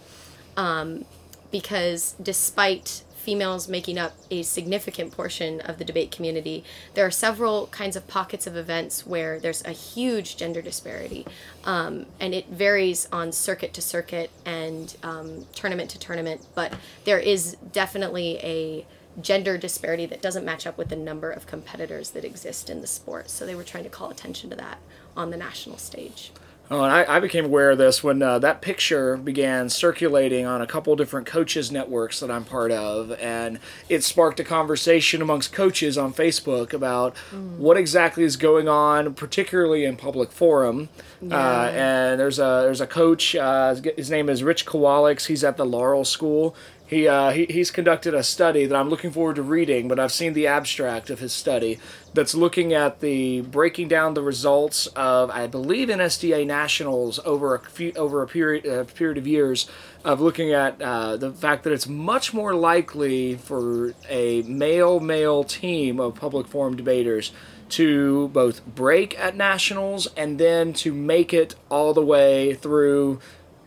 Um, 0.55 1.05
because 1.51 2.15
despite 2.21 3.03
females 3.21 3.67
making 3.67 3.97
up 3.97 4.13
a 4.29 4.43
significant 4.43 5.11
portion 5.11 5.61
of 5.61 5.77
the 5.77 5.85
debate 5.85 6.11
community, 6.11 6.63
there 6.95 7.05
are 7.05 7.11
several 7.11 7.67
kinds 7.67 7.95
of 7.95 8.07
pockets 8.07 8.47
of 8.47 8.55
events 8.55 9.05
where 9.05 9.39
there's 9.39 9.63
a 9.63 9.71
huge 9.71 10.37
gender 10.37 10.61
disparity. 10.61 11.25
Um, 11.63 12.07
and 12.19 12.33
it 12.33 12.47
varies 12.47 13.07
on 13.11 13.31
circuit 13.31 13.73
to 13.73 13.81
circuit 13.81 14.31
and 14.45 14.95
um, 15.03 15.45
tournament 15.53 15.91
to 15.91 15.99
tournament, 15.99 16.45
but 16.55 16.73
there 17.05 17.19
is 17.19 17.55
definitely 17.71 18.37
a 18.39 18.85
gender 19.21 19.57
disparity 19.57 20.05
that 20.05 20.21
doesn't 20.21 20.45
match 20.45 20.65
up 20.65 20.77
with 20.77 20.89
the 20.89 20.95
number 20.95 21.29
of 21.31 21.45
competitors 21.45 22.11
that 22.11 22.23
exist 22.23 22.69
in 22.69 22.81
the 22.81 22.87
sport. 22.87 23.29
So 23.29 23.45
they 23.45 23.55
were 23.55 23.63
trying 23.63 23.83
to 23.83 23.89
call 23.89 24.09
attention 24.09 24.49
to 24.51 24.55
that 24.55 24.79
on 25.15 25.29
the 25.29 25.37
national 25.37 25.77
stage. 25.77 26.31
Oh, 26.69 26.83
and 26.85 26.93
I, 26.93 27.17
I 27.17 27.19
became 27.19 27.43
aware 27.45 27.71
of 27.71 27.77
this 27.77 28.01
when 28.01 28.21
uh, 28.21 28.39
that 28.39 28.61
picture 28.61 29.17
began 29.17 29.69
circulating 29.69 30.45
on 30.45 30.61
a 30.61 30.67
couple 30.67 30.95
different 30.95 31.27
coaches 31.27 31.69
networks 31.69 32.21
that 32.21 32.31
I'm 32.31 32.45
part 32.45 32.71
of, 32.71 33.11
and 33.19 33.59
it 33.89 34.05
sparked 34.05 34.39
a 34.39 34.45
conversation 34.45 35.21
amongst 35.21 35.51
coaches 35.51 35.97
on 35.97 36.13
Facebook 36.13 36.71
about 36.71 37.17
what 37.57 37.75
exactly 37.75 38.23
is 38.23 38.37
going 38.37 38.69
on, 38.69 39.13
particularly 39.15 39.83
in 39.83 39.97
public 39.97 40.31
forum. 40.31 40.87
Uh, 41.29 41.71
and 41.73 42.19
there's 42.19 42.39
a 42.39 42.61
there's 42.63 42.81
a 42.81 42.87
coach. 42.87 43.35
Uh, 43.35 43.75
his 43.97 44.09
name 44.09 44.29
is 44.29 44.41
Rich 44.41 44.65
Kowalix. 44.65 45.25
He's 45.25 45.43
at 45.43 45.57
the 45.57 45.65
Laurel 45.65 46.05
School. 46.05 46.55
He, 46.91 47.07
uh, 47.07 47.31
he 47.31 47.45
he's 47.45 47.71
conducted 47.71 48.13
a 48.13 48.21
study 48.21 48.65
that 48.65 48.75
I'm 48.75 48.89
looking 48.89 49.11
forward 49.11 49.37
to 49.37 49.43
reading, 49.43 49.87
but 49.87 49.97
I've 49.97 50.11
seen 50.11 50.33
the 50.33 50.47
abstract 50.47 51.09
of 51.09 51.19
his 51.19 51.31
study 51.31 51.79
that's 52.13 52.35
looking 52.35 52.73
at 52.73 52.99
the 52.99 53.39
breaking 53.39 53.87
down 53.87 54.13
the 54.13 54.21
results 54.21 54.87
of 54.87 55.31
I 55.31 55.47
believe 55.47 55.87
NSDA 55.87 56.45
nationals 56.45 57.17
over 57.23 57.55
a 57.55 57.61
few, 57.61 57.93
over 57.95 58.21
a 58.21 58.27
period 58.27 58.65
a 58.65 58.83
period 58.83 59.17
of 59.17 59.25
years 59.25 59.69
of 60.03 60.19
looking 60.19 60.51
at 60.51 60.81
uh, 60.81 61.15
the 61.15 61.31
fact 61.31 61.63
that 61.63 61.71
it's 61.71 61.87
much 61.87 62.33
more 62.33 62.53
likely 62.53 63.35
for 63.35 63.93
a 64.09 64.41
male 64.41 64.99
male 64.99 65.45
team 65.45 65.97
of 65.97 66.15
public 66.15 66.45
forum 66.45 66.75
debaters 66.75 67.31
to 67.69 68.27
both 68.27 68.65
break 68.65 69.17
at 69.17 69.37
nationals 69.37 70.07
and 70.17 70.37
then 70.37 70.73
to 70.73 70.93
make 70.93 71.33
it 71.33 71.55
all 71.69 71.93
the 71.93 72.03
way 72.03 72.53
through 72.53 73.21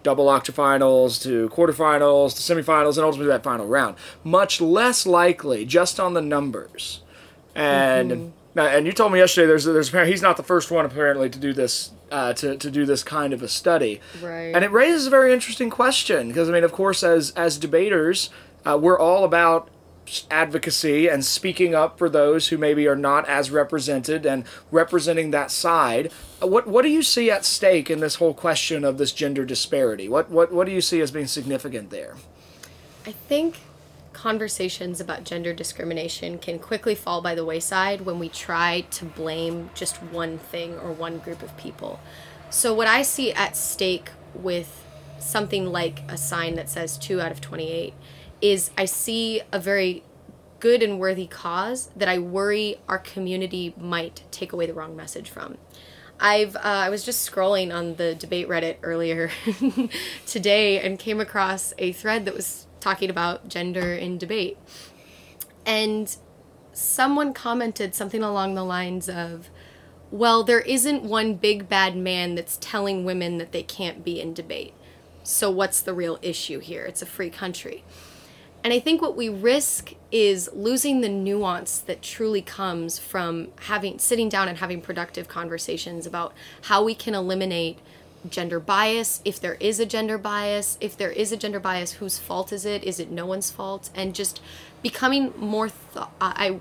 double 0.05 0.27
octafinals 0.27 1.21
to 1.23 1.49
quarterfinals 1.49 2.37
to 2.37 2.55
semifinals 2.55 2.97
and 2.97 3.05
ultimately 3.05 3.27
that 3.27 3.43
final 3.43 3.67
round. 3.67 3.97
Much 4.23 4.61
less 4.61 5.05
likely 5.07 5.65
just 5.65 5.99
on 5.99 6.15
the 6.15 6.23
numbers. 6.23 7.03
And 7.57 8.33
now, 8.55 8.67
and 8.67 8.87
you 8.87 8.93
told 8.93 9.13
me 9.13 9.19
yesterday 9.19 9.49
there's 9.49 9.65
there's 9.65 9.91
he's 9.91 10.23
not 10.23 10.37
the 10.37 10.45
first 10.45 10.71
one 10.71 10.85
apparently 10.85 11.29
to 11.29 11.39
do 11.39 11.53
this 11.53 11.91
uh, 12.13 12.33
to 12.35 12.57
to 12.57 12.71
do 12.71 12.87
this 12.87 13.03
kind 13.03 13.33
of 13.33 13.43
a 13.43 13.49
study. 13.49 14.01
Right. 14.23 14.55
And 14.55 14.63
it 14.65 14.71
raises 14.71 15.09
a 15.09 15.11
very 15.11 15.33
interesting 15.33 15.71
question 15.71 16.29
because 16.29 16.49
I 16.49 16.53
mean, 16.53 16.65
of 16.65 16.71
course, 16.73 17.03
as 17.03 17.33
as 17.33 17.59
debaters. 17.59 18.31
uh, 18.67 18.79
we're 18.81 18.99
all 18.99 19.25
about 19.25 19.69
advocacy 20.31 21.09
and 21.09 21.25
speaking 21.25 21.75
up 21.75 21.99
for 21.99 22.09
those 22.09 22.49
who 22.49 22.59
maybe 22.59 22.87
are 22.87 22.97
not 22.97 23.29
as 23.29 23.51
represented 23.51 24.27
and 24.27 24.45
representing 24.71 25.31
that 25.31 25.51
side. 25.51 26.11
Uh, 26.43 26.47
What 26.47 26.67
what 26.67 26.83
do 26.83 26.89
you 26.91 27.03
see 27.03 27.31
at 27.31 27.45
stake 27.45 27.91
in 27.91 28.01
this 28.01 28.17
whole 28.17 28.35
question 28.35 28.85
of 28.85 28.99
this 28.99 29.13
gender 29.13 29.45
disparity? 29.45 30.09
What 30.09 30.31
what 30.31 30.53
what 30.53 30.67
do 30.67 30.73
you 30.73 30.81
see 30.81 31.01
as 31.01 31.11
being 31.11 31.27
significant 31.27 31.91
there? 31.91 32.17
I 33.07 33.13
think 33.13 33.61
conversations 34.13 35.01
about 35.01 35.25
gender 35.25 35.53
discrimination 35.53 36.39
can 36.39 36.59
quickly 36.59 36.95
fall 36.95 37.21
by 37.21 37.35
the 37.35 37.45
wayside 37.45 38.03
when 38.03 38.19
we 38.19 38.29
try 38.29 38.83
to 38.91 39.05
blame 39.05 39.69
just 39.75 39.97
one 39.97 40.39
thing 40.39 40.79
or 40.79 40.93
one 40.93 41.19
group 41.19 41.43
of 41.43 41.55
people. 41.59 42.01
So, 42.49 42.73
what 42.73 42.87
I 42.87 43.03
see 43.03 43.33
at 43.33 43.57
stake 43.57 44.11
with 44.33 44.85
something 45.19 45.67
like 45.67 46.03
a 46.09 46.17
sign 46.17 46.55
that 46.55 46.71
says 46.71 46.97
2 46.99 47.21
out 47.21 47.33
of 47.33 47.41
28 47.41 47.95
is 48.41 48.71
I 48.77 48.85
see 48.85 49.43
a 49.53 49.59
very 49.59 50.03
good 50.61 50.83
and 50.83 50.99
worthy 50.99 51.27
cause 51.27 51.91
that 51.95 52.09
I 52.09 52.19
worry 52.19 52.77
our 52.89 52.99
community 52.99 53.75
might 53.77 54.23
take 54.31 54.53
away 54.53 54.67
the 54.67 54.75
wrong 54.75 54.97
message 54.97 55.29
from. 55.29 55.59
I've 56.21 56.57
uh, 56.57 56.61
I 56.63 56.91
was 56.91 57.05
just 57.05 57.31
scrolling 57.31 57.75
on 57.75 57.97
the 57.97 58.15
debate 58.15 58.49
Reddit 58.49 58.77
earlier 58.83 59.31
today 60.27 60.81
and 60.81 60.99
came 60.99 61.21
across 61.21 61.75
a 61.79 61.93
thread 61.93 62.25
that 62.25 62.35
was 62.35 62.67
talking 62.81 63.11
about 63.11 63.49
gender 63.49 63.95
in 63.95 64.19
debate. 64.19 64.59
And 65.67 66.17
someone 66.73 67.33
commented 67.33 67.95
something 67.95 68.23
along 68.23 68.55
the 68.55 68.65
lines 68.65 69.09
of, 69.09 69.49
well, 70.11 70.45
there 70.45 70.61
isn't 70.61 71.03
one 71.03 71.35
big 71.35 71.69
bad 71.69 71.97
man 71.97 72.35
that's 72.35 72.59
telling 72.61 73.05
women 73.05 73.39
that 73.39 73.53
they 73.53 73.63
can't 73.63 74.05
be 74.05 74.21
in 74.21 74.35
debate. 74.35 74.75
So 75.23 75.51
what's 75.51 75.81
the 75.81 75.95
real 75.95 76.19
issue 76.21 76.59
here? 76.59 76.85
It's 76.85 77.01
a 77.01 77.07
free 77.07 77.31
country. 77.31 77.85
And 78.65 78.73
I 78.73 78.81
think 78.81 79.03
what 79.03 79.15
we 79.15 79.29
risk 79.29 79.93
is 80.11 80.49
losing 80.55 81.03
the 81.03 81.09
nuance 81.09 81.79
that 81.81 82.01
truly 82.01 82.41
comes 82.41 82.99
from 82.99 83.49
having 83.61 83.99
sitting 83.99 84.31
down 84.31 84.49
and 84.49 84.57
having 84.57 84.81
productive 84.81 85.29
conversations 85.29 86.07
about 86.07 86.33
how 86.63 86.83
we 86.83 86.95
can 86.95 87.15
eliminate 87.15 87.79
gender 88.31 88.59
bias, 88.59 89.21
if 89.23 89.39
there 89.39 89.59
is 89.61 89.79
a 89.81 89.85
gender 89.85 90.17
bias, 90.17 90.79
if 90.81 90.97
there 90.97 91.11
is 91.11 91.31
a 91.31 91.37
gender 91.37 91.61
bias, 91.61 91.93
whose 91.93 92.19
fault 92.19 92.55
is 92.55 92.65
it? 92.65 92.83
Is 92.85 92.99
it 92.99 93.11
no 93.11 93.27
one's 93.27 93.51
fault? 93.51 93.91
And 93.95 94.15
just 94.15 94.41
becoming 94.83 95.35
more 95.37 95.69
th- 95.69 96.07
I 96.23 96.59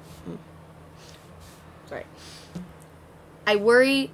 sorry. 1.87 2.05
I 3.47 3.55
worry 3.55 4.11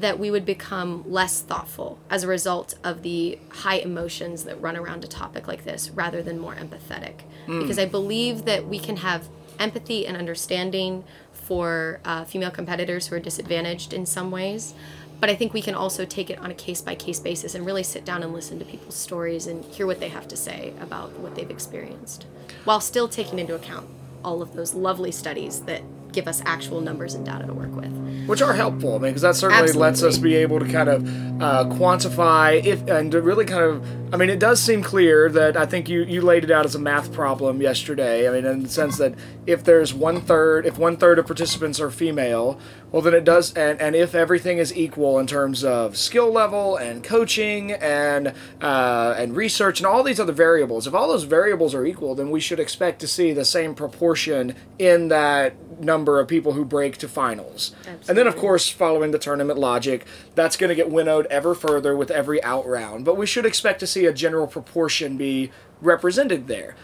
that 0.00 0.18
we 0.18 0.30
would 0.30 0.44
become 0.44 1.04
less 1.10 1.40
thoughtful 1.42 1.98
as 2.08 2.24
a 2.24 2.28
result 2.28 2.74
of 2.82 3.02
the 3.02 3.38
high 3.50 3.76
emotions 3.76 4.44
that 4.44 4.60
run 4.60 4.76
around 4.76 5.04
a 5.04 5.08
topic 5.08 5.46
like 5.46 5.64
this 5.64 5.90
rather 5.90 6.22
than 6.22 6.38
more 6.38 6.54
empathetic. 6.54 7.20
Because 7.46 7.78
I 7.78 7.86
believe 7.86 8.44
that 8.44 8.66
we 8.66 8.78
can 8.78 8.98
have 8.98 9.28
empathy 9.58 10.06
and 10.06 10.16
understanding 10.16 11.04
for 11.32 12.00
uh, 12.04 12.24
female 12.24 12.50
competitors 12.50 13.08
who 13.08 13.16
are 13.16 13.20
disadvantaged 13.20 13.92
in 13.92 14.06
some 14.06 14.30
ways. 14.30 14.74
But 15.20 15.28
I 15.28 15.34
think 15.34 15.52
we 15.52 15.60
can 15.60 15.74
also 15.74 16.04
take 16.06 16.30
it 16.30 16.38
on 16.38 16.50
a 16.50 16.54
case 16.54 16.80
by 16.80 16.94
case 16.94 17.20
basis 17.20 17.54
and 17.54 17.66
really 17.66 17.82
sit 17.82 18.04
down 18.04 18.22
and 18.22 18.32
listen 18.32 18.58
to 18.58 18.64
people's 18.64 18.94
stories 18.94 19.46
and 19.46 19.64
hear 19.64 19.86
what 19.86 20.00
they 20.00 20.08
have 20.08 20.26
to 20.28 20.36
say 20.36 20.72
about 20.80 21.18
what 21.18 21.34
they've 21.34 21.50
experienced 21.50 22.26
while 22.64 22.80
still 22.80 23.08
taking 23.08 23.38
into 23.38 23.54
account 23.54 23.88
all 24.24 24.42
of 24.42 24.54
those 24.54 24.74
lovely 24.74 25.10
studies 25.10 25.60
that 25.62 25.82
give 26.12 26.28
us 26.28 26.42
actual 26.44 26.80
numbers 26.80 27.14
and 27.14 27.24
data 27.24 27.46
to 27.46 27.54
work 27.54 27.74
with. 27.74 27.90
which 28.26 28.42
are 28.42 28.52
helpful. 28.52 28.90
I 28.90 28.98
mean, 28.98 29.10
because 29.10 29.22
that 29.22 29.34
certainly 29.36 29.72
lets 29.72 30.02
us 30.02 30.18
be 30.18 30.36
able 30.36 30.60
to 30.60 30.66
kind 30.70 30.88
of 30.88 31.06
uh, 31.42 31.64
quantify 31.74 32.64
if 32.64 32.86
and 32.88 33.10
to 33.12 33.20
really 33.20 33.44
kind 33.44 33.64
of. 33.64 33.86
I 34.12 34.16
mean, 34.16 34.28
it 34.28 34.38
does 34.40 34.60
seem 34.60 34.82
clear 34.82 35.28
that 35.30 35.56
I 35.56 35.66
think 35.66 35.88
you 35.88 36.02
you 36.02 36.20
laid 36.20 36.44
it 36.44 36.50
out 36.50 36.64
as 36.64 36.74
a 36.74 36.78
math 36.78 37.12
problem 37.12 37.60
yesterday. 37.62 38.28
I 38.28 38.32
mean, 38.32 38.44
in 38.44 38.62
the 38.64 38.68
sense 38.68 38.98
that 38.98 39.14
if 39.46 39.64
there's 39.64 39.94
one 39.94 40.20
third, 40.20 40.66
if 40.66 40.78
one 40.78 40.96
third 40.96 41.18
of 41.18 41.26
participants 41.26 41.80
are 41.80 41.90
female, 41.90 42.58
well, 42.92 43.02
then 43.02 43.14
it 43.14 43.24
does, 43.24 43.52
and 43.54 43.80
and 43.80 43.94
if 43.94 44.14
everything 44.14 44.58
is 44.58 44.74
equal 44.74 45.18
in 45.18 45.26
terms 45.26 45.62
of 45.64 45.96
skill 45.96 46.32
level 46.32 46.76
and 46.76 47.04
coaching 47.04 47.72
and 47.72 48.34
uh, 48.60 49.14
and 49.16 49.36
research 49.36 49.80
and 49.80 49.86
all 49.86 50.02
these 50.02 50.18
other 50.18 50.32
variables, 50.32 50.86
if 50.86 50.94
all 50.94 51.08
those 51.08 51.24
variables 51.24 51.74
are 51.74 51.84
equal, 51.84 52.14
then 52.14 52.30
we 52.30 52.40
should 52.40 52.60
expect 52.60 53.00
to 53.00 53.06
see 53.06 53.32
the 53.32 53.44
same 53.44 53.74
proportion 53.74 54.54
in 54.78 55.08
that 55.08 55.54
number 55.80 56.20
of 56.20 56.28
people 56.28 56.52
who 56.52 56.64
break 56.64 56.96
to 56.98 57.08
finals. 57.08 57.74
And 58.08 58.18
then, 58.18 58.26
of 58.26 58.36
course, 58.36 58.68
following 58.68 59.12
the 59.12 59.18
tournament 59.18 59.58
logic, 59.58 60.06
that's 60.34 60.56
going 60.56 60.68
to 60.68 60.74
get 60.74 60.90
winnowed 60.90 61.26
ever 61.26 61.54
further 61.54 61.96
with 61.96 62.10
every 62.10 62.42
out 62.42 62.66
round. 62.66 63.04
But 63.04 63.16
we 63.16 63.26
should 63.26 63.46
expect 63.46 63.80
to 63.80 63.86
see 63.86 64.06
a 64.06 64.12
general 64.12 64.46
proportion 64.46 65.16
be 65.16 65.50
represented 65.80 66.46
there. 66.46 66.76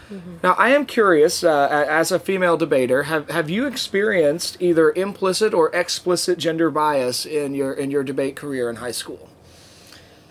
Now, 0.43 0.53
I 0.53 0.69
am 0.69 0.85
curious, 0.85 1.43
uh, 1.43 1.85
as 1.89 2.11
a 2.11 2.19
female 2.19 2.57
debater, 2.57 3.03
have 3.03 3.29
have 3.29 3.49
you 3.49 3.67
experienced 3.67 4.57
either 4.59 4.91
implicit 4.91 5.53
or 5.53 5.73
explicit 5.75 6.37
gender 6.37 6.69
bias 6.69 7.25
in 7.25 7.53
your 7.53 7.73
in 7.73 7.91
your 7.91 8.03
debate 8.03 8.35
career 8.35 8.69
in 8.69 8.77
high 8.77 8.91
school? 8.91 9.29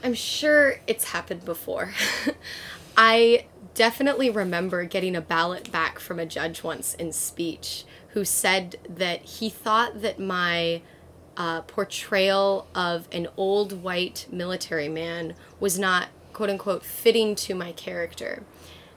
I'm 0.02 0.14
sure 0.14 0.80
it's 0.86 1.10
happened 1.10 1.44
before. 1.44 1.92
I 2.96 3.46
definitely 3.74 4.30
remember 4.30 4.84
getting 4.84 5.14
a 5.14 5.20
ballot 5.20 5.70
back 5.70 5.98
from 5.98 6.18
a 6.18 6.26
judge 6.26 6.62
once 6.62 6.94
in 6.94 7.12
speech 7.12 7.84
who 8.10 8.24
said 8.24 8.76
that 8.88 9.22
he 9.22 9.50
thought 9.50 10.00
that 10.00 10.18
my 10.18 10.80
uh, 11.36 11.60
portrayal 11.62 12.66
of 12.74 13.06
an 13.12 13.28
old 13.36 13.82
white 13.82 14.26
military 14.30 14.88
man 14.88 15.34
was 15.60 15.78
not 15.78 16.08
quote 16.36 16.50
unquote 16.50 16.84
fitting 16.84 17.34
to 17.34 17.54
my 17.54 17.72
character. 17.72 18.42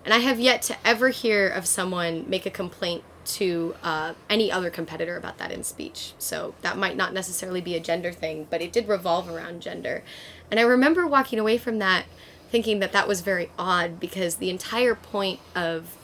And 0.04 0.14
I 0.14 0.18
have 0.18 0.42
yet 0.42 0.62
to 0.64 0.76
ever 0.84 1.08
hear 1.08 1.48
of 1.48 1.66
someone 1.66 2.30
make 2.30 2.46
a 2.46 2.50
complaint 2.50 3.02
to 3.38 3.76
uh, 3.82 4.14
any 4.30 4.52
other 4.52 4.70
competitor 4.70 5.16
about 5.16 5.38
that 5.38 5.50
in 5.50 5.64
speech. 5.64 6.12
So 6.20 6.54
that 6.64 6.78
might 6.78 6.98
not 6.98 7.14
necessarily 7.14 7.62
be 7.62 7.76
a 7.76 7.80
gender 7.80 8.12
thing, 8.12 8.48
but 8.50 8.62
it 8.62 8.74
did 8.74 8.90
revolve 8.90 9.30
around 9.30 9.62
gender. 9.62 10.04
And 10.52 10.60
I 10.60 10.64
remember 10.64 11.08
walking 11.08 11.40
away 11.40 11.58
from 11.58 11.80
that 11.80 12.08
thinking 12.52 12.80
that 12.80 12.92
that 12.92 13.08
was 13.08 13.22
very 13.22 13.52
odd 13.58 14.02
because 14.02 14.36
the 14.36 14.50
entire 14.50 14.96
point 14.96 15.40
of 15.56 15.96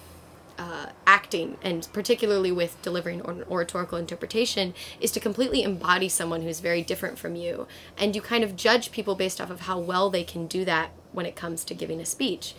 uh, 0.57 0.85
acting 1.05 1.57
and 1.61 1.89
particularly 1.91 2.51
with 2.51 2.81
delivering 2.81 3.21
or- 3.23 3.43
oratorical 3.49 3.97
interpretation 3.97 4.73
is 5.01 5.11
to 5.11 5.19
completely 5.19 5.63
embody 5.63 6.07
someone 6.07 6.43
who's 6.43 6.61
very 6.61 6.81
different 6.81 7.19
from 7.19 7.35
you 7.35 7.67
and 7.97 8.15
you 8.15 8.21
kind 8.21 8.41
of 8.41 8.55
judge 8.55 8.91
people 8.93 9.15
based 9.15 9.41
off 9.41 9.49
of 9.49 9.61
how 9.61 9.77
well 9.77 10.09
they 10.09 10.23
can 10.23 10.47
do 10.47 10.63
that 10.63 10.91
when 11.15 11.25
it 11.25 11.35
comes 11.35 11.63
to 11.63 11.73
giving 11.73 11.99
a 11.99 12.05
speech 12.05 12.53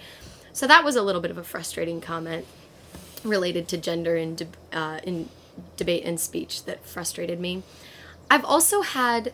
so 0.52 0.66
that 0.66 0.82
was 0.84 0.96
a 0.96 1.02
little 1.02 1.20
bit 1.20 1.30
of 1.30 1.38
a 1.38 1.44
frustrating 1.44 2.00
comment 2.00 2.46
related 3.24 3.68
to 3.68 3.76
gender 3.76 4.16
in, 4.16 4.34
deb 4.34 4.56
uh, 4.72 4.98
in 5.04 5.28
debate 5.76 6.04
and 6.04 6.18
speech 6.20 6.64
that 6.64 6.84
frustrated 6.84 7.38
me 7.40 7.62
i've 8.30 8.44
also 8.44 8.82
had 8.82 9.32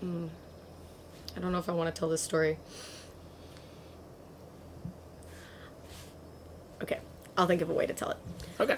Hmm. 0.00 0.26
i 1.36 1.40
don't 1.40 1.52
know 1.52 1.58
if 1.58 1.68
i 1.68 1.72
want 1.72 1.94
to 1.94 1.98
tell 1.98 2.08
this 2.08 2.22
story 2.22 2.56
okay 6.82 6.98
i'll 7.36 7.46
think 7.46 7.60
of 7.62 7.70
a 7.70 7.74
way 7.74 7.86
to 7.86 7.92
tell 7.94 8.10
it 8.10 8.16
Okay. 8.58 8.76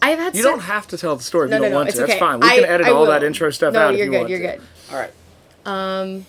I 0.00 0.10
have 0.10 0.18
had 0.18 0.36
You 0.36 0.42
don't 0.42 0.60
have 0.60 0.86
to 0.88 0.96
tell 0.98 1.16
the 1.16 1.22
story 1.22 1.46
if 1.46 1.50
No, 1.50 1.56
you 1.56 1.62
don't 1.64 1.70
no, 1.72 1.76
want 1.78 1.90
to. 1.90 1.96
okay. 2.02 2.06
That's 2.12 2.18
fine. 2.18 2.40
We 2.40 2.48
I- 2.48 2.54
can 2.56 2.64
edit 2.64 2.86
I 2.86 2.90
all 2.92 3.04
that 3.06 3.22
intro 3.22 3.50
stuff 3.50 3.74
No, 3.74 3.80
out 3.80 3.92
if 3.94 3.98
you're 3.98 4.06
you 4.06 4.10
good, 4.12 4.18
want 4.20 4.30
you're 4.30 4.38
to. 4.38 4.46
good. 4.58 4.60
All 4.90 4.98
right. 4.98 5.12
Um, 5.66 6.26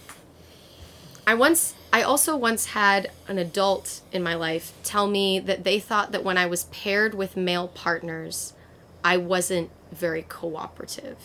I 1.28 1.34
once, 1.34 1.74
I 1.92 2.04
also 2.04 2.38
once 2.38 2.68
had 2.68 3.12
an 3.28 3.38
adult 3.38 4.00
in 4.14 4.24
my 4.24 4.34
life 4.34 4.72
tell 4.84 5.08
me 5.08 5.40
that 5.40 5.66
they 5.66 5.78
thought 5.78 6.14
that 6.14 6.24
when 6.24 6.38
I 6.38 6.46
was 6.46 6.64
paired 6.66 7.14
with 7.14 7.36
male 7.36 7.68
partners, 7.68 8.54
I 9.04 9.18
wasn't 9.18 9.70
very 9.92 10.22
cooperative. 10.22 11.18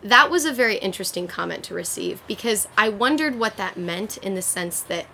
That 0.00 0.30
was 0.30 0.44
a 0.44 0.52
very 0.52 0.76
interesting 0.76 1.26
comment 1.26 1.64
to 1.64 1.74
receive 1.74 2.22
because 2.28 2.68
I 2.78 2.88
wondered 2.88 3.36
what 3.36 3.56
that 3.56 3.76
meant 3.76 4.16
in 4.18 4.36
the 4.36 4.42
sense 4.42 4.80
that 4.82 5.06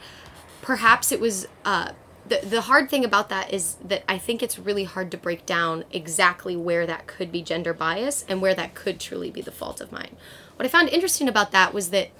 perhaps 0.61 1.11
it 1.11 1.21
was 1.21 1.49
uh, 1.65 1.93
the 2.27 2.41
the 2.45 2.61
hard 2.63 2.91
thing 2.91 3.05
about 3.05 3.31
that 3.31 3.53
is 3.53 3.77
that 3.85 4.05
I 4.07 4.19
think 4.19 4.43
it's 4.43 4.59
really 4.59 4.85
hard 4.85 5.11
to 5.13 5.17
break 5.17 5.47
down 5.47 5.85
exactly 5.91 6.55
where 6.55 6.87
that 6.87 7.07
could 7.07 7.33
be 7.33 7.41
gender 7.41 7.73
bias 7.73 8.27
and 8.29 8.43
where 8.43 8.55
that 8.55 8.75
could 8.75 9.01
truly 9.01 9.31
be 9.31 9.41
the 9.41 9.51
fault 9.51 9.81
of 9.81 9.91
mine. 9.91 10.17
What 10.57 10.67
I 10.67 10.69
found 10.69 10.91
interesting 10.91 11.29
about 11.29 11.53
that 11.53 11.73
was 11.73 11.91
that 11.91 12.11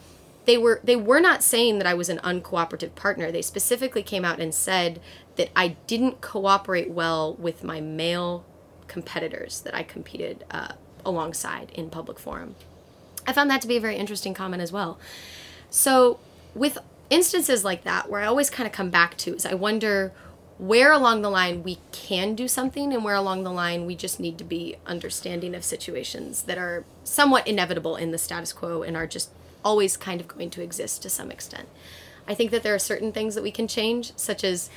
they 0.47 0.57
were 0.57 0.81
they 0.83 0.97
were 0.97 1.21
not 1.21 1.43
saying 1.43 1.79
that 1.79 1.87
I 1.87 1.95
was 1.95 2.09
an 2.09 2.19
uncooperative 2.19 2.95
partner. 2.95 3.31
They 3.31 3.43
specifically 3.43 4.03
came 4.03 4.25
out 4.25 4.41
and 4.41 4.55
said 4.55 5.01
that 5.37 5.51
I 5.55 5.77
didn't 5.87 6.21
cooperate 6.21 6.91
well 6.91 7.35
with 7.35 7.63
my 7.63 7.81
male 7.81 8.45
competitors 8.89 9.61
that 9.61 9.75
I 9.75 9.83
competed 9.83 10.45
uh, 10.51 10.73
alongside 11.05 11.71
in 11.75 11.91
public 11.91 12.19
forum. 12.19 12.57
I 13.27 13.33
found 13.33 13.51
that 13.51 13.61
to 13.63 13.69
be 13.69 13.77
a 13.77 13.81
very 13.81 13.97
interesting 13.97 14.35
comment 14.35 14.63
as 14.63 14.73
well. 14.73 14.99
So, 15.69 16.19
with 16.55 16.79
instances 17.11 17.65
like 17.65 17.85
that, 17.85 18.11
where 18.11 18.21
I 18.21 18.27
always 18.27 18.51
kind 18.51 18.67
of 18.67 18.73
come 18.73 18.91
back 18.91 19.17
to 19.19 19.35
is 19.35 19.47
I 19.47 19.55
wonder 19.55 20.13
where 20.59 20.93
along 20.93 21.23
the 21.23 21.31
line 21.31 21.63
we 21.63 21.79
can 21.91 22.35
do 22.35 22.47
something 22.47 22.93
and 22.93 23.03
where 23.03 23.15
along 23.15 23.45
the 23.45 23.53
line 23.53 23.87
we 23.87 23.97
just 23.97 24.21
need 24.21 24.37
to 24.37 24.45
be 24.45 24.77
understanding 24.85 25.55
of 25.55 25.65
situations 25.65 26.43
that 26.43 26.59
are 26.59 26.85
somewhat 27.03 27.47
inevitable 27.47 27.97
in 27.97 28.11
the 28.11 28.19
status 28.19 28.53
quo 28.53 28.83
and 28.83 28.95
are 28.95 29.07
just 29.07 29.31
always 29.65 29.97
kind 29.97 30.21
of 30.21 30.29
going 30.29 30.51
to 30.51 30.63
exist 30.63 31.03
to 31.03 31.11
some 31.11 31.31
extent. 31.31 31.69
I 32.27 32.35
think 32.35 32.51
that 32.51 32.63
there 32.63 32.75
are 32.75 32.79
certain 32.79 33.13
things 33.13 33.35
that 33.35 33.43
we 33.43 33.51
can 33.51 33.67
change, 33.67 34.13
such 34.17 34.45
as 34.45 34.71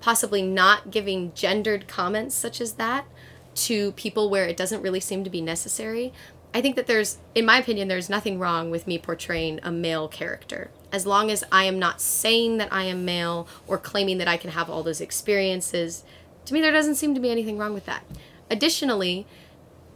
possibly 0.00 0.42
not 0.42 0.90
giving 0.90 1.32
gendered 1.34 1.88
comments 1.88 2.34
such 2.34 2.60
as 2.60 2.74
that 2.74 3.06
to 3.54 3.92
people 3.92 4.28
where 4.28 4.46
it 4.46 4.56
doesn't 4.56 4.82
really 4.82 5.00
seem 5.00 5.24
to 5.24 5.30
be 5.30 5.40
necessary. 5.40 6.12
I 6.52 6.60
think 6.60 6.76
that 6.76 6.86
there's, 6.86 7.18
in 7.34 7.44
my 7.44 7.58
opinion, 7.58 7.88
there's 7.88 8.10
nothing 8.10 8.38
wrong 8.38 8.70
with 8.70 8.86
me 8.86 8.98
portraying 8.98 9.60
a 9.62 9.70
male 9.70 10.08
character. 10.08 10.70
As 10.92 11.06
long 11.06 11.30
as 11.30 11.44
I 11.50 11.64
am 11.64 11.78
not 11.78 12.00
saying 12.00 12.58
that 12.58 12.72
I 12.72 12.84
am 12.84 13.04
male 13.04 13.48
or 13.66 13.78
claiming 13.78 14.18
that 14.18 14.28
I 14.28 14.36
can 14.36 14.50
have 14.50 14.70
all 14.70 14.82
those 14.82 15.00
experiences, 15.00 16.04
to 16.44 16.54
me, 16.54 16.60
there 16.60 16.72
doesn't 16.72 16.94
seem 16.94 17.14
to 17.14 17.20
be 17.20 17.30
anything 17.30 17.58
wrong 17.58 17.74
with 17.74 17.86
that. 17.86 18.04
Additionally, 18.50 19.26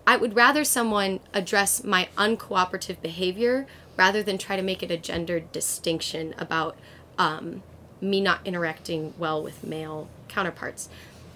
I 0.06 0.16
would 0.16 0.34
rather 0.34 0.64
someone 0.64 1.20
address 1.32 1.84
my 1.84 2.08
uncooperative 2.16 3.00
behavior 3.00 3.66
rather 4.00 4.22
than 4.22 4.38
try 4.38 4.56
to 4.56 4.62
make 4.62 4.82
it 4.82 4.90
a 4.90 4.96
gendered 4.96 5.52
distinction 5.52 6.34
about 6.38 6.74
um, 7.18 7.62
me 8.00 8.18
not 8.18 8.40
interacting 8.46 9.12
well 9.18 9.42
with 9.42 9.62
male 9.62 10.08
counterparts. 10.26 10.88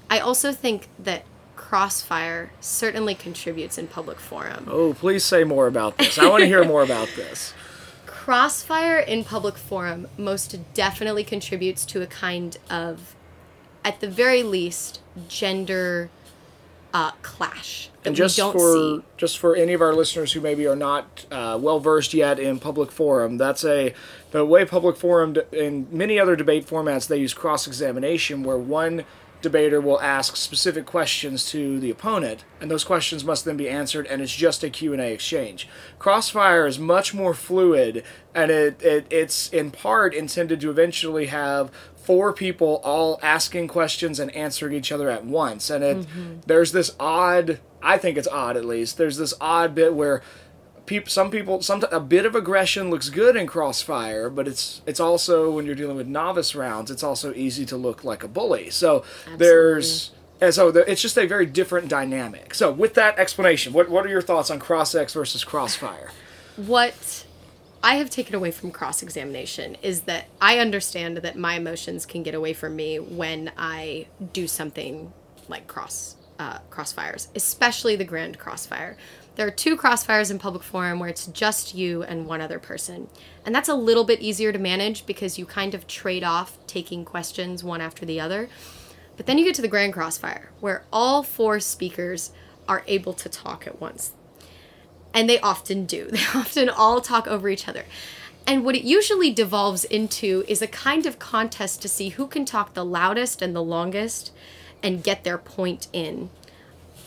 I 0.09 0.18
also 0.18 0.50
think 0.50 0.88
that 0.99 1.25
crossfire 1.56 2.52
certainly 2.61 3.14
contributes 3.14 3.76
in 3.76 3.87
public 3.87 4.18
forum. 4.18 4.66
Oh, 4.71 4.94
please 4.94 5.23
say 5.23 5.44
more 5.44 5.66
about 5.66 5.99
this. 5.99 6.18
I 6.18 6.26
want 6.26 6.40
to 6.40 6.47
hear 6.47 6.64
more 6.64 6.83
about 6.83 7.09
this. 7.14 7.52
Crossfire 8.06 8.99
in 8.99 9.25
public 9.25 9.59
forum 9.59 10.09
most 10.16 10.59
definitely 10.73 11.23
contributes 11.23 11.85
to 11.85 12.00
a 12.00 12.06
kind 12.06 12.56
of, 12.71 13.14
at 13.85 14.00
the 14.00 14.09
very 14.09 14.42
least, 14.42 15.00
gender 15.28 16.09
uh, 16.94 17.10
clash 17.22 17.90
that 18.04 18.10
and 18.10 18.16
just 18.16 18.38
we 18.38 18.42
don't 18.42 18.52
for 18.52 18.72
see. 18.72 19.04
just 19.16 19.38
for 19.38 19.56
any 19.56 19.72
of 19.72 19.82
our 19.82 19.92
listeners 19.92 20.32
who 20.32 20.40
maybe 20.40 20.66
are 20.66 20.76
not 20.76 21.26
uh, 21.30 21.58
well 21.60 21.80
versed 21.80 22.14
yet 22.14 22.38
in 22.38 22.60
public 22.60 22.92
forum, 22.92 23.36
that's 23.36 23.64
a 23.64 23.92
the 24.30 24.44
way 24.44 24.64
public 24.64 24.96
forum 24.96 25.32
d- 25.34 25.42
in 25.52 25.88
many 25.90 26.18
other 26.18 26.36
debate 26.36 26.66
formats 26.66 27.08
they 27.08 27.18
use 27.18 27.34
cross 27.34 27.66
examination, 27.66 28.44
where 28.44 28.56
one 28.56 29.04
debater 29.42 29.78
will 29.78 30.00
ask 30.00 30.36
specific 30.36 30.86
questions 30.86 31.50
to 31.50 31.78
the 31.78 31.90
opponent 31.90 32.46
and 32.62 32.70
those 32.70 32.82
questions 32.82 33.22
must 33.26 33.44
then 33.44 33.58
be 33.58 33.68
answered 33.68 34.06
and 34.06 34.22
it's 34.22 34.34
just 34.34 34.64
a 34.64 34.70
q&a 34.70 35.12
exchange 35.12 35.68
crossfire 35.98 36.66
is 36.66 36.78
much 36.78 37.12
more 37.12 37.34
fluid 37.34 38.02
and 38.34 38.50
it, 38.50 38.82
it 38.82 39.06
it's 39.10 39.50
in 39.50 39.70
part 39.70 40.14
intended 40.14 40.62
to 40.62 40.70
eventually 40.70 41.26
have 41.26 41.70
four 42.04 42.32
people 42.32 42.80
all 42.84 43.18
asking 43.23 43.68
questions 43.68 44.20
and 44.20 44.30
answering 44.34 44.75
each 44.75 44.92
other 44.92 45.11
at 45.11 45.25
once. 45.25 45.70
And 45.70 45.82
it 45.82 45.96
mm-hmm. 45.99 46.40
there's 46.46 46.73
this 46.73 46.94
odd 47.00 47.61
i 47.82 47.99
think 47.99 48.16
it's 48.16 48.28
odd 48.28 48.56
at 48.56 48.64
least 48.64 48.96
there's 48.96 49.18
this 49.18 49.34
odd 49.40 49.75
bit 49.75 49.94
where 49.94 50.23
people 50.87 51.11
some 51.11 51.30
people 51.30 51.62
some 51.62 51.82
a 51.90 52.00
bit 52.00 52.26
of 52.26 52.34
aggression 52.34 52.90
looks 52.90 53.08
good 53.08 53.37
in 53.37 53.46
crossfire 53.46 54.28
but 54.28 54.46
it's 54.49 54.82
it's 54.87 55.00
also 55.00 55.50
when 55.50 55.66
you're 55.66 55.75
dealing 55.75 55.96
with 55.96 56.06
novice 56.06 56.54
rounds 56.54 56.90
it's 56.90 57.02
also 57.02 57.32
easy 57.34 57.64
to 57.64 57.76
look 57.76 58.04
like 58.04 58.23
a 58.23 58.28
bully. 58.28 58.70
So 58.70 59.04
there's 59.37 60.11
and 60.40 60.52
so 60.52 60.70
the, 60.70 60.90
it's 60.90 61.00
just 61.00 61.16
a 61.16 61.26
very 61.26 61.46
different 61.46 61.88
dynamic. 61.88 62.54
So 62.54 62.70
with 62.70 62.94
that 62.94 63.18
explanation 63.18 63.73
what 63.73 63.88
what 63.88 64.04
are 64.04 64.11
your 64.11 64.23
thoughts 64.23 64.50
on 64.50 64.58
cross 64.58 64.94
x 64.94 65.14
versus 65.14 65.44
crossfire? 65.44 66.11
What 66.57 67.23
I 67.85 67.97
have 67.97 68.09
taken 68.09 68.35
away 68.35 68.51
from 68.51 68.70
cross 68.70 69.03
examination 69.03 69.77
is 69.83 70.03
that 70.03 70.25
I 70.40 70.59
understand 70.59 71.18
that 71.18 71.37
my 71.37 71.57
emotions 71.57 72.07
can 72.07 72.23
get 72.23 72.35
away 72.35 72.55
from 72.55 72.75
me 72.75 72.99
when 72.99 73.53
I 73.59 74.07
do 74.33 74.49
something 74.49 75.12
like 75.49 75.66
cross 75.66 76.16
uh, 76.38 76.61
crossfires, 76.70 77.29
especially 77.35 77.94
the 77.94 78.05
grand 78.05 78.38
crossfire. 78.38 78.97
There 79.37 79.47
are 79.47 79.51
two 79.51 79.77
crossfires 79.77 80.31
in 80.31 80.38
public 80.38 80.62
forum 80.62 80.99
where 80.99 81.11
it's 81.11 81.27
just 81.27 81.75
you 81.75 82.03
and 82.03 82.27
one 82.27 82.40
other 82.40 82.59
person. 82.59 83.11
And 83.44 83.55
that's 83.55 83.68
a 83.68 83.75
little 83.75 84.05
bit 84.05 84.23
easier 84.23 84.51
to 84.51 84.59
manage 84.59 85.05
because 85.05 85.38
you 85.38 85.44
kind 85.44 85.75
of 85.75 85.87
trade 85.87 86.25
off 86.25 86.57
taking 86.66 87.05
questions 87.05 87.62
one 87.62 87.83
after 87.83 88.07
the 88.07 88.18
other. 88.18 88.49
But 89.18 89.27
then 89.27 89.37
you 89.37 89.44
get 89.44 89.57
to 89.57 89.62
the 89.62 89.68
grand 89.68 89.92
crossfire 89.92 90.49
where 90.59 90.87
all 90.90 91.23
four 91.23 91.61
speakers 91.61 92.33
are 92.66 92.83
able 92.87 93.12
to 93.12 93.29
talk 93.29 93.66
at 93.66 93.79
once 93.79 94.14
and 95.14 95.31
they 95.31 95.38
often 95.40 95.87
do. 95.87 96.09
They 96.11 96.24
often 96.35 96.68
all 96.68 97.00
talk 97.00 97.27
over 97.27 97.48
each 97.48 97.68
other. 97.68 97.85
And 98.46 98.64
what 98.64 98.74
it 98.74 98.85
usually 98.85 99.31
devolves 99.31 99.85
into 99.85 100.44
is 100.46 100.61
a 100.61 100.66
kind 100.66 101.07
of 101.07 101.18
contest 101.18 101.81
to 101.83 101.88
see 101.88 102.11
who 102.11 102.27
can 102.27 102.44
talk 102.44 102.74
the 102.74 102.85
loudest 102.85 103.40
and 103.40 103.57
the 103.57 103.62
longest 103.62 104.33
and 104.83 105.03
get 105.03 105.24
their 105.24 105.38
point 105.38 105.88
in. 105.94 106.29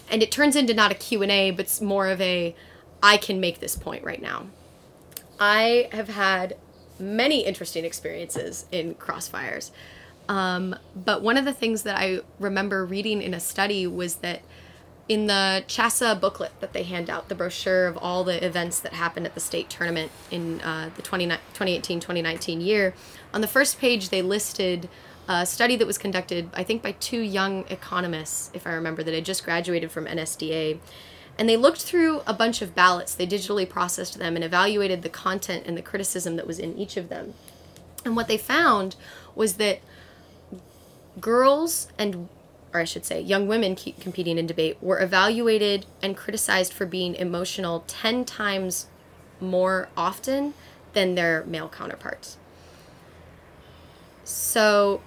And 0.09 0.23
it 0.23 0.31
turns 0.31 0.55
into 0.55 0.73
not 0.73 0.91
a 0.91 0.95
Q&A, 0.95 1.51
but 1.51 1.65
it's 1.65 1.81
more 1.81 2.07
of 2.07 2.19
a 2.21 2.55
I 3.03 3.17
can 3.17 3.39
make 3.39 3.59
this 3.59 3.75
point 3.75 4.03
right 4.03 4.21
now. 4.21 4.47
I 5.39 5.89
have 5.91 6.07
had 6.07 6.57
many 6.99 7.45
interesting 7.45 7.85
experiences 7.85 8.65
in 8.71 8.95
crossfires. 8.95 9.69
Um, 10.27 10.75
but 10.95 11.21
one 11.21 11.37
of 11.37 11.45
the 11.45 11.53
things 11.53 11.83
that 11.83 11.97
I 11.97 12.21
remember 12.39 12.83
reading 12.83 13.21
in 13.21 13.35
a 13.35 13.39
study 13.39 13.85
was 13.85 14.17
that 14.17 14.41
in 15.07 15.27
the 15.27 15.63
CHASA 15.67 16.19
booklet 16.19 16.51
that 16.59 16.73
they 16.73 16.83
hand 16.83 17.09
out, 17.09 17.29
the 17.29 17.35
brochure 17.35 17.87
of 17.87 17.97
all 17.97 18.23
the 18.23 18.43
events 18.45 18.79
that 18.81 18.93
happened 18.93 19.25
at 19.25 19.33
the 19.33 19.39
state 19.39 19.69
tournament 19.69 20.11
in 20.31 20.59
uh, 20.61 20.89
the 20.95 21.01
2018 21.01 21.99
2019 21.99 22.61
year, 22.61 22.93
on 23.33 23.41
the 23.41 23.47
first 23.47 23.79
page 23.79 24.09
they 24.09 24.21
listed 24.21 24.89
a 25.27 25.45
study 25.45 25.75
that 25.75 25.85
was 25.85 25.97
conducted, 25.97 26.49
I 26.53 26.63
think, 26.63 26.81
by 26.81 26.93
two 26.93 27.19
young 27.19 27.65
economists, 27.69 28.49
if 28.53 28.65
I 28.65 28.71
remember, 28.71 29.03
that 29.03 29.13
had 29.13 29.25
just 29.25 29.43
graduated 29.43 29.91
from 29.91 30.05
NSDA. 30.05 30.79
And 31.37 31.47
they 31.47 31.57
looked 31.57 31.81
through 31.81 32.21
a 32.25 32.33
bunch 32.33 32.61
of 32.61 32.73
ballots, 32.73 33.13
they 33.13 33.27
digitally 33.27 33.67
processed 33.67 34.17
them 34.17 34.35
and 34.35 34.43
evaluated 34.43 35.01
the 35.01 35.09
content 35.09 35.65
and 35.67 35.77
the 35.77 35.81
criticism 35.81 36.37
that 36.37 36.47
was 36.47 36.59
in 36.59 36.77
each 36.77 36.97
of 36.97 37.09
them. 37.09 37.33
And 38.05 38.15
what 38.15 38.27
they 38.27 38.37
found 38.37 38.95
was 39.35 39.55
that 39.55 39.79
girls 41.19 41.89
and 41.97 42.29
or 42.73 42.79
I 42.81 42.83
should 42.83 43.05
say, 43.05 43.21
young 43.21 43.47
women 43.47 43.75
competing 43.75 44.37
in 44.37 44.45
debate 44.45 44.77
were 44.81 45.01
evaluated 45.01 45.85
and 46.01 46.17
criticized 46.17 46.73
for 46.73 46.85
being 46.85 47.15
emotional 47.15 47.83
10 47.87 48.25
times 48.25 48.87
more 49.39 49.89
often 49.95 50.53
than 50.93 51.15
their 51.15 51.43
male 51.45 51.69
counterparts. 51.69 52.37
So, 54.23 55.01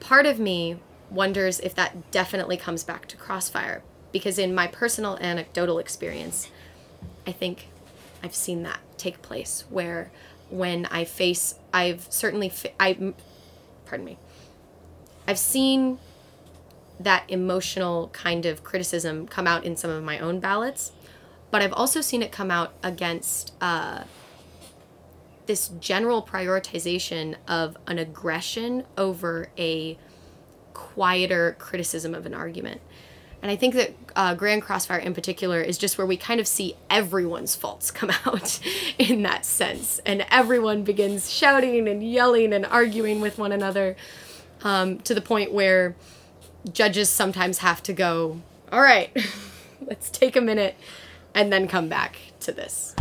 part 0.00 0.26
of 0.26 0.38
me 0.38 0.78
wonders 1.10 1.60
if 1.60 1.74
that 1.74 2.10
definitely 2.10 2.56
comes 2.56 2.84
back 2.84 3.06
to 3.06 3.16
Crossfire 3.16 3.82
because 4.12 4.38
in 4.38 4.54
my 4.54 4.66
personal 4.66 5.18
anecdotal 5.20 5.78
experience, 5.78 6.50
I 7.26 7.32
think 7.32 7.68
I've 8.22 8.34
seen 8.34 8.62
that 8.62 8.80
take 8.96 9.22
place 9.22 9.64
where 9.68 10.10
when 10.50 10.86
I 10.86 11.04
face 11.04 11.56
I've 11.72 12.06
certainly 12.10 12.52
I 12.78 13.14
pardon 13.86 14.04
me. 14.04 14.18
I've 15.26 15.38
seen 15.38 15.98
that 17.04 17.24
emotional 17.28 18.08
kind 18.12 18.46
of 18.46 18.64
criticism 18.64 19.26
come 19.26 19.46
out 19.46 19.64
in 19.64 19.76
some 19.76 19.90
of 19.90 20.02
my 20.02 20.18
own 20.18 20.40
ballots, 20.40 20.92
but 21.50 21.62
I've 21.62 21.72
also 21.72 22.00
seen 22.00 22.22
it 22.22 22.32
come 22.32 22.50
out 22.50 22.72
against 22.82 23.52
uh, 23.60 24.04
this 25.46 25.68
general 25.80 26.22
prioritization 26.22 27.36
of 27.46 27.76
an 27.86 27.98
aggression 27.98 28.84
over 28.96 29.48
a 29.58 29.98
quieter 30.72 31.56
criticism 31.58 32.14
of 32.14 32.26
an 32.26 32.34
argument. 32.34 32.80
And 33.42 33.50
I 33.50 33.56
think 33.56 33.74
that 33.74 33.92
uh, 34.14 34.34
Grand 34.34 34.62
Crossfire 34.62 35.00
in 35.00 35.14
particular 35.14 35.60
is 35.60 35.76
just 35.76 35.98
where 35.98 36.06
we 36.06 36.16
kind 36.16 36.38
of 36.38 36.46
see 36.46 36.76
everyone's 36.88 37.56
faults 37.56 37.90
come 37.90 38.10
out 38.24 38.60
in 38.98 39.22
that 39.22 39.44
sense. 39.44 40.00
And 40.06 40.24
everyone 40.30 40.84
begins 40.84 41.30
shouting 41.30 41.88
and 41.88 42.08
yelling 42.08 42.52
and 42.52 42.64
arguing 42.64 43.20
with 43.20 43.38
one 43.38 43.50
another 43.50 43.96
um, 44.62 45.00
to 45.00 45.14
the 45.14 45.20
point 45.20 45.52
where 45.52 45.96
judges 46.72 47.08
sometimes 47.08 47.58
have 47.58 47.82
to 47.84 47.92
go, 47.92 48.40
all 48.70 48.80
right, 48.80 49.10
let's 49.86 50.10
take 50.10 50.36
a 50.36 50.40
minute 50.40 50.76
and 51.34 51.52
then 51.52 51.66
come 51.68 51.88
back 51.88 52.16
to 52.40 52.52
this. 52.52 52.94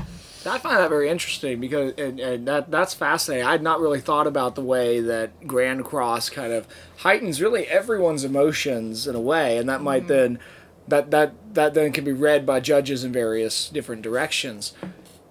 I 0.46 0.58
find 0.58 0.78
that 0.78 0.90
very 0.90 1.08
interesting 1.08 1.60
because 1.60 1.94
and, 2.00 2.20
and 2.20 2.48
that 2.48 2.72
that's 2.72 2.96
fascinating. 2.96 3.46
I'd 3.46 3.62
not 3.62 3.80
really 3.80 4.02
thought 4.02 4.26
about 4.26 4.56
the 4.56 4.64
way 4.64 5.00
that 5.00 5.46
Grand 5.46 5.86
Cross 5.86 6.32
kind 6.32 6.52
of 6.52 6.68
heightens 6.98 7.42
really 7.42 7.68
everyone's 7.68 8.24
emotions 8.24 9.06
in 9.06 9.14
a 9.14 9.22
way, 9.22 9.58
and 9.58 9.70
that 9.70 9.82
might 9.84 10.06
mm. 10.06 10.08
then 10.08 10.40
that 10.88 11.12
that 11.12 11.34
that 11.54 11.74
then 11.76 11.92
can 11.92 12.04
be 12.04 12.12
read 12.12 12.46
by 12.46 12.60
judges 12.60 13.04
in 13.04 13.12
various 13.12 13.70
different 13.70 14.02
directions. 14.02 14.74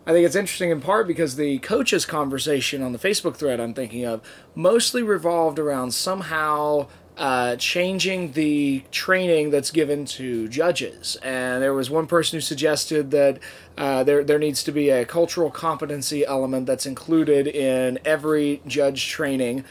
I 0.06 0.12
think 0.12 0.26
it's 0.26 0.36
interesting 0.36 0.70
in 0.70 0.80
part 0.80 1.06
because 1.06 1.36
the 1.36 1.58
coaches' 1.58 2.06
conversation 2.06 2.82
on 2.82 2.92
the 2.92 2.98
Facebook 2.98 3.36
thread 3.36 3.60
I'm 3.60 3.74
thinking 3.74 4.04
of 4.04 4.22
mostly 4.54 5.02
revolved 5.02 5.58
around 5.58 5.92
somehow 5.92 6.88
uh, 7.20 7.54
changing 7.56 8.32
the 8.32 8.82
training 8.90 9.50
that's 9.50 9.70
given 9.70 10.06
to 10.06 10.48
judges. 10.48 11.16
And 11.22 11.62
there 11.62 11.74
was 11.74 11.90
one 11.90 12.06
person 12.06 12.38
who 12.38 12.40
suggested 12.40 13.10
that 13.10 13.38
uh, 13.76 14.02
there 14.04 14.24
there 14.24 14.38
needs 14.38 14.64
to 14.64 14.72
be 14.72 14.88
a 14.88 15.04
cultural 15.04 15.50
competency 15.50 16.24
element 16.24 16.66
that's 16.66 16.86
included 16.86 17.46
in 17.46 17.98
every 18.06 18.62
judge 18.66 19.08
training. 19.08 19.64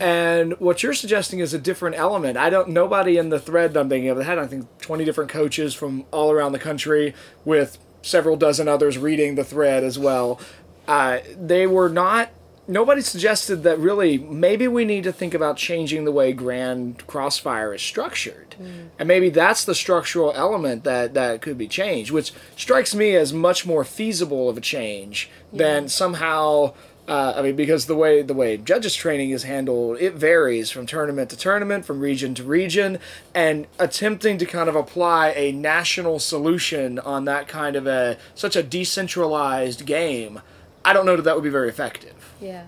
And 0.00 0.58
what 0.58 0.82
you're 0.82 0.94
suggesting 0.94 1.40
is 1.40 1.52
a 1.52 1.58
different 1.58 1.96
element. 1.96 2.38
I 2.38 2.48
don't. 2.48 2.70
Nobody 2.70 3.18
in 3.18 3.28
the 3.28 3.38
thread 3.38 3.74
that 3.74 3.80
I'm 3.80 3.90
thinking 3.90 4.08
of 4.08 4.18
had 4.18 4.38
I 4.38 4.46
think 4.46 4.66
20 4.80 5.04
different 5.04 5.30
coaches 5.30 5.74
from 5.74 6.06
all 6.10 6.32
around 6.32 6.52
the 6.52 6.58
country 6.58 7.14
with 7.44 7.78
several 8.00 8.36
dozen 8.36 8.66
others 8.66 8.96
reading 8.96 9.34
the 9.34 9.44
thread 9.44 9.84
as 9.84 9.98
well. 9.98 10.40
Uh, 10.88 11.18
they 11.38 11.66
were 11.66 11.90
not 11.90 12.30
nobody 12.66 13.00
suggested 13.00 13.62
that 13.62 13.78
really 13.78 14.18
maybe 14.18 14.66
we 14.66 14.84
need 14.84 15.04
to 15.04 15.12
think 15.12 15.34
about 15.34 15.56
changing 15.56 16.04
the 16.04 16.12
way 16.12 16.32
grand 16.32 17.06
crossfire 17.06 17.74
is 17.74 17.82
structured 17.82 18.56
mm. 18.60 18.88
and 18.98 19.06
maybe 19.06 19.28
that's 19.28 19.64
the 19.64 19.74
structural 19.74 20.32
element 20.34 20.84
that 20.84 21.14
that 21.14 21.42
could 21.42 21.58
be 21.58 21.68
changed 21.68 22.10
which 22.10 22.32
strikes 22.56 22.94
me 22.94 23.14
as 23.14 23.32
much 23.32 23.66
more 23.66 23.84
feasible 23.84 24.48
of 24.48 24.56
a 24.56 24.60
change 24.60 25.30
yeah. 25.52 25.58
than 25.58 25.88
somehow 25.88 26.72
uh, 27.06 27.34
I 27.36 27.42
mean, 27.42 27.54
because 27.54 27.84
the 27.84 27.94
way 27.94 28.22
the 28.22 28.32
way 28.32 28.56
judges 28.56 28.94
training 28.94 29.30
is 29.30 29.42
handled, 29.42 29.98
it 30.00 30.14
varies 30.14 30.70
from 30.70 30.86
tournament 30.86 31.28
to 31.30 31.36
tournament, 31.36 31.84
from 31.84 32.00
region 32.00 32.34
to 32.36 32.44
region, 32.44 32.98
and 33.34 33.66
attempting 33.78 34.38
to 34.38 34.46
kind 34.46 34.70
of 34.70 34.74
apply 34.74 35.34
a 35.36 35.52
national 35.52 36.18
solution 36.18 36.98
on 36.98 37.26
that 37.26 37.46
kind 37.46 37.76
of 37.76 37.86
a 37.86 38.16
such 38.34 38.56
a 38.56 38.62
decentralized 38.62 39.84
game, 39.84 40.40
I 40.82 40.94
don't 40.94 41.04
know 41.04 41.16
that 41.16 41.22
that 41.22 41.34
would 41.34 41.44
be 41.44 41.50
very 41.50 41.68
effective. 41.68 42.23
Yeah. 42.44 42.64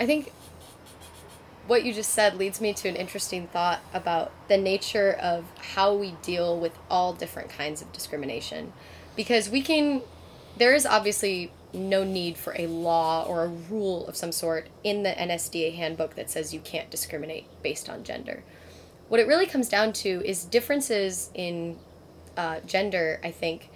I 0.00 0.06
think 0.06 0.32
what 1.68 1.84
you 1.84 1.92
just 1.92 2.10
said 2.10 2.34
leads 2.34 2.60
me 2.60 2.72
to 2.74 2.88
an 2.88 2.96
interesting 2.96 3.46
thought 3.46 3.78
about 3.94 4.32
the 4.48 4.56
nature 4.56 5.12
of 5.12 5.44
how 5.58 5.94
we 5.94 6.16
deal 6.20 6.58
with 6.58 6.76
all 6.90 7.12
different 7.12 7.48
kinds 7.48 7.80
of 7.80 7.92
discrimination. 7.92 8.72
Because 9.14 9.48
we 9.48 9.62
can, 9.62 10.02
there 10.56 10.74
is 10.74 10.84
obviously 10.84 11.52
no 11.72 12.02
need 12.02 12.36
for 12.36 12.56
a 12.58 12.66
law 12.66 13.24
or 13.24 13.44
a 13.44 13.48
rule 13.48 14.04
of 14.08 14.16
some 14.16 14.32
sort 14.32 14.68
in 14.82 15.04
the 15.04 15.10
NSDA 15.10 15.76
handbook 15.76 16.16
that 16.16 16.28
says 16.28 16.52
you 16.52 16.60
can't 16.60 16.90
discriminate 16.90 17.46
based 17.62 17.88
on 17.88 18.02
gender. 18.02 18.42
What 19.06 19.20
it 19.20 19.28
really 19.28 19.46
comes 19.46 19.68
down 19.68 19.92
to 19.94 20.22
is 20.24 20.44
differences 20.44 21.30
in 21.34 21.78
uh, 22.36 22.60
gender, 22.66 23.20
I 23.22 23.30
think, 23.30 23.70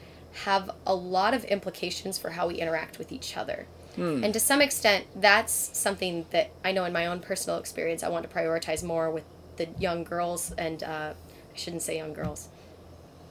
have 0.44 0.70
a 0.84 0.96
lot 0.96 1.32
of 1.32 1.44
implications 1.44 2.18
for 2.18 2.30
how 2.30 2.48
we 2.48 2.56
interact 2.56 2.98
with 2.98 3.12
each 3.12 3.36
other. 3.36 3.68
Hmm. 3.96 4.24
And 4.24 4.32
to 4.32 4.40
some 4.40 4.60
extent, 4.60 5.06
that's 5.14 5.52
something 5.76 6.26
that 6.30 6.50
I 6.64 6.72
know 6.72 6.84
in 6.84 6.92
my 6.92 7.06
own 7.06 7.20
personal 7.20 7.58
experience, 7.58 8.02
I 8.02 8.08
want 8.08 8.28
to 8.28 8.34
prioritize 8.34 8.82
more 8.82 9.10
with 9.10 9.24
the 9.56 9.68
young 9.78 10.04
girls, 10.04 10.52
and 10.52 10.82
uh, 10.82 11.12
I 11.54 11.56
shouldn't 11.56 11.82
say 11.82 11.96
young 11.96 12.14
girls, 12.14 12.48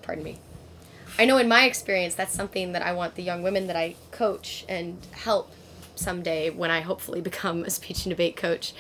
pardon 0.02 0.24
me. 0.24 0.40
I 1.18 1.26
know 1.26 1.38
in 1.38 1.48
my 1.48 1.66
experience, 1.66 2.16
that's 2.16 2.34
something 2.34 2.72
that 2.72 2.82
I 2.82 2.94
want 2.94 3.16
the 3.16 3.24
young 3.24 3.44
women 3.44 3.68
that 3.68 3.76
I 3.76 3.96
coach 4.12 4.66
and 4.70 4.98
help 5.12 5.52
someday 5.96 6.50
when 6.50 6.72
I 6.72 6.82
hopefully 6.82 7.22
become 7.32 7.64
a 7.64 7.70
speech 7.70 8.06
and 8.06 8.12
debate 8.12 8.38
coach. 8.38 8.74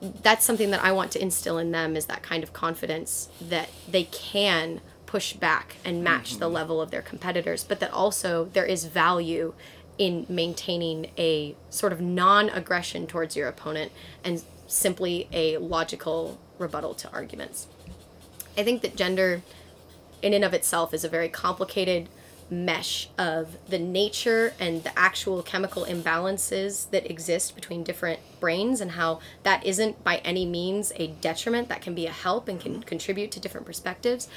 That's 0.00 0.44
something 0.44 0.70
that 0.70 0.82
I 0.82 0.92
want 0.92 1.12
to 1.12 1.22
instill 1.22 1.58
in 1.58 1.70
them 1.70 1.96
is 1.96 2.06
that 2.06 2.22
kind 2.22 2.42
of 2.42 2.52
confidence 2.52 3.28
that 3.40 3.68
they 3.88 4.04
can 4.04 4.80
push 5.06 5.34
back 5.34 5.76
and 5.84 6.02
match 6.02 6.30
mm-hmm. 6.30 6.40
the 6.40 6.48
level 6.48 6.80
of 6.80 6.90
their 6.90 7.02
competitors, 7.02 7.64
but 7.64 7.80
that 7.80 7.92
also 7.92 8.46
there 8.46 8.64
is 8.64 8.86
value 8.86 9.52
in 9.98 10.26
maintaining 10.28 11.10
a 11.18 11.54
sort 11.70 11.92
of 11.92 12.00
non 12.00 12.48
aggression 12.48 13.06
towards 13.06 13.36
your 13.36 13.48
opponent 13.48 13.92
and 14.24 14.42
simply 14.66 15.28
a 15.32 15.58
logical 15.58 16.38
rebuttal 16.58 16.94
to 16.94 17.10
arguments. 17.12 17.66
I 18.56 18.62
think 18.62 18.82
that 18.82 18.96
gender, 18.96 19.42
in 20.20 20.32
and 20.32 20.44
of 20.44 20.54
itself, 20.54 20.92
is 20.94 21.04
a 21.04 21.08
very 21.08 21.28
complicated 21.28 22.08
mesh 22.52 23.08
of 23.16 23.56
the 23.68 23.78
nature 23.78 24.52
and 24.60 24.84
the 24.84 24.98
actual 24.98 25.42
chemical 25.42 25.86
imbalances 25.86 26.90
that 26.90 27.10
exist 27.10 27.54
between 27.54 27.82
different 27.82 28.20
brains 28.40 28.80
and 28.80 28.92
how 28.92 29.20
that 29.42 29.64
isn't 29.64 30.04
by 30.04 30.18
any 30.18 30.44
means 30.44 30.92
a 30.96 31.06
detriment 31.06 31.68
that 31.70 31.80
can 31.80 31.94
be 31.94 32.06
a 32.06 32.10
help 32.10 32.48
and 32.48 32.60
can 32.60 32.82
contribute 32.82 33.30
to 33.30 33.40
different 33.40 33.66
perspectives 33.66 34.28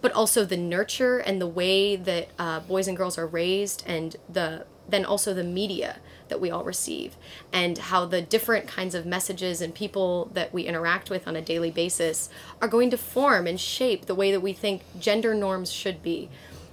but 0.00 0.12
also 0.12 0.44
the 0.44 0.56
nurture 0.56 1.18
and 1.18 1.40
the 1.40 1.46
way 1.48 1.96
that 1.96 2.28
uh, 2.38 2.60
boys 2.60 2.86
and 2.86 2.96
girls 2.96 3.18
are 3.18 3.26
raised 3.26 3.82
and 3.86 4.14
the 4.28 4.64
then 4.88 5.04
also 5.04 5.32
the 5.32 5.44
media 5.44 5.96
that 6.28 6.40
we 6.40 6.50
all 6.50 6.64
receive 6.64 7.16
and 7.52 7.78
how 7.78 8.04
the 8.06 8.22
different 8.22 8.66
kinds 8.66 8.94
of 8.94 9.06
messages 9.06 9.60
and 9.60 9.74
people 9.74 10.30
that 10.32 10.52
we 10.52 10.62
interact 10.62 11.10
with 11.10 11.28
on 11.28 11.36
a 11.36 11.42
daily 11.42 11.70
basis 11.70 12.28
are 12.60 12.68
going 12.68 12.90
to 12.90 12.96
form 12.96 13.46
and 13.46 13.60
shape 13.60 14.06
the 14.06 14.14
way 14.14 14.30
that 14.32 14.40
we 14.40 14.52
think 14.52 14.82
gender 14.98 15.34
norms 15.34 15.70
should 15.70 16.02
be. 16.02 16.28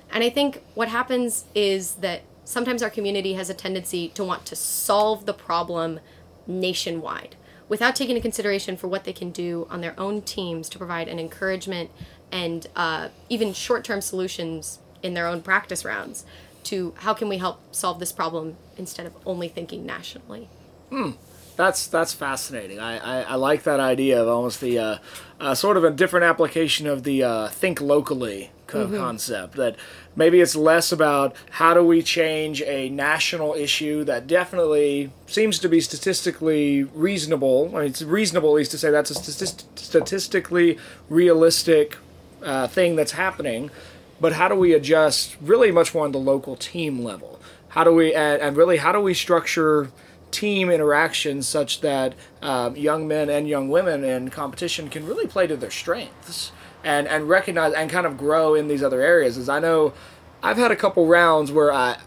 And 0.10 0.24
I 0.24 0.30
think 0.30 0.62
what 0.74 0.89
happens 0.89 1.45
is 1.56 1.95
that 1.95 2.21
sometimes 2.43 2.84
our 2.84 2.89
community 2.89 3.34
has 3.34 3.50
a 3.50 3.54
tendency 3.54 4.10
to 4.10 4.24
want 4.24 4.45
to 4.47 4.56
solve 4.56 5.26
the 5.26 5.34
problem 5.34 6.00
nationwide 6.47 7.36
without 7.69 7.95
taking 7.95 8.15
into 8.15 8.21
consideration 8.21 8.76
for 8.76 8.88
what 8.88 9.06
they 9.06 9.13
can 9.13 9.32
do 9.32 9.65
on 9.69 9.80
their 9.80 9.97
own 9.97 10.21
teams 10.21 10.67
to 10.67 10.78
provide 10.78 11.08
an 11.08 11.19
encouragement 11.19 11.89
and 12.32 12.67
uh, 12.76 13.08
even 13.30 13.54
short-term 13.54 14.02
solutions 14.02 14.80
in 15.02 15.13
their 15.13 15.28
own 15.28 15.41
practice 15.41 15.86
rounds 15.86 16.26
to 16.63 16.93
how 16.97 17.13
can 17.13 17.30
we 17.30 17.38
help 17.38 17.60
solve 17.74 18.00
this 18.00 18.12
problem 18.12 18.58
instead 18.78 19.06
of 19.06 19.13
only 19.26 19.47
thinking 19.47 19.86
nationally. 19.86 20.47
Hmm. 20.89 21.12
That's 21.58 21.88
that's 21.88 22.13
fascinating. 22.13 22.80
I, 22.80 22.97
I, 22.97 23.21
I, 23.24 23.36
like 23.36 23.63
that 23.63 23.80
idea 23.80 24.21
of 24.21 24.28
almost 24.28 24.62
the 24.62 24.80
uh, 24.80 24.97
uh, 25.39 25.54
sort 25.54 25.78
of 25.78 25.84
a 25.84 25.91
different 25.91 26.24
application 26.24 26.88
of 26.88 27.04
the 27.04 27.24
uh, 27.24 27.47
think 27.50 27.82
locally 27.82 28.52
mm-hmm. 28.67 28.95
concept. 28.95 29.56
That 29.58 29.76
maybe 30.15 30.39
it's 30.39 30.56
less 30.56 30.91
about 30.91 31.36
how 31.52 31.74
do 31.74 31.84
we 31.84 32.02
change 32.02 32.62
a 32.63 32.89
national 32.89 33.54
issue 33.54 34.04
that 34.06 34.28
definitely 34.28 35.12
seems 35.28 35.60
to 35.60 35.69
be 35.69 35.82
statistically 35.82 36.84
reasonable. 36.84 37.71
I 37.76 37.80
mean, 37.80 37.89
it's 37.89 38.02
reasonable 38.02 38.50
at 38.50 38.56
least 38.56 38.71
to 38.71 38.78
say 38.78 38.89
that's 38.89 39.12
a 39.12 39.15
statist- 39.15 39.78
statistically 39.78 40.78
realistic 41.10 41.97
uh, 42.43 42.67
thing 42.67 42.95
that's 42.95 43.12
happening 43.12 43.69
but 44.22 44.34
how 44.34 44.48
do 44.48 44.56
we 44.56 44.74
adjust 44.74 45.36
really 45.42 45.72
much 45.72 45.96
more 45.96 46.06
on 46.06 46.12
the 46.12 46.20
local 46.20 46.56
team 46.56 47.04
level? 47.04 47.42
How 47.70 47.84
do 47.84 47.92
we 47.92 48.14
and, 48.14 48.56
really 48.56 48.78
how 48.78 48.92
do 48.92 49.02
we 49.02 49.16
structure 49.16 49.90
team 50.30 50.70
interactions 50.70 51.48
such 51.48 51.82
that 51.82 52.14
um, 52.42 52.76
young 52.76 53.08
men 53.08 53.30
and 53.30 53.50
young 53.50 53.68
women 53.68 54.04
in 54.04 54.30
competition 54.30 54.90
can 54.90 55.06
really 55.06 55.28
play 55.28 55.48
to 55.48 55.58
their 55.58 55.72
strengths 55.72 56.52
and 56.84 57.08
and 57.08 57.28
recognize 57.28 57.74
and 57.74 57.90
kind 57.90 58.06
of 58.06 58.18
grow 58.18 58.54
in 58.54 58.68
these 58.68 58.84
other 58.84 59.02
areas? 59.02 59.38
As 59.38 59.50
I 59.50 59.60
know, 59.60 59.94
I've 60.44 60.58
had 60.58 60.72
a 60.72 60.76
couple 60.76 61.08
rounds 61.08 61.52
where 61.52 61.74
I. 61.74 61.98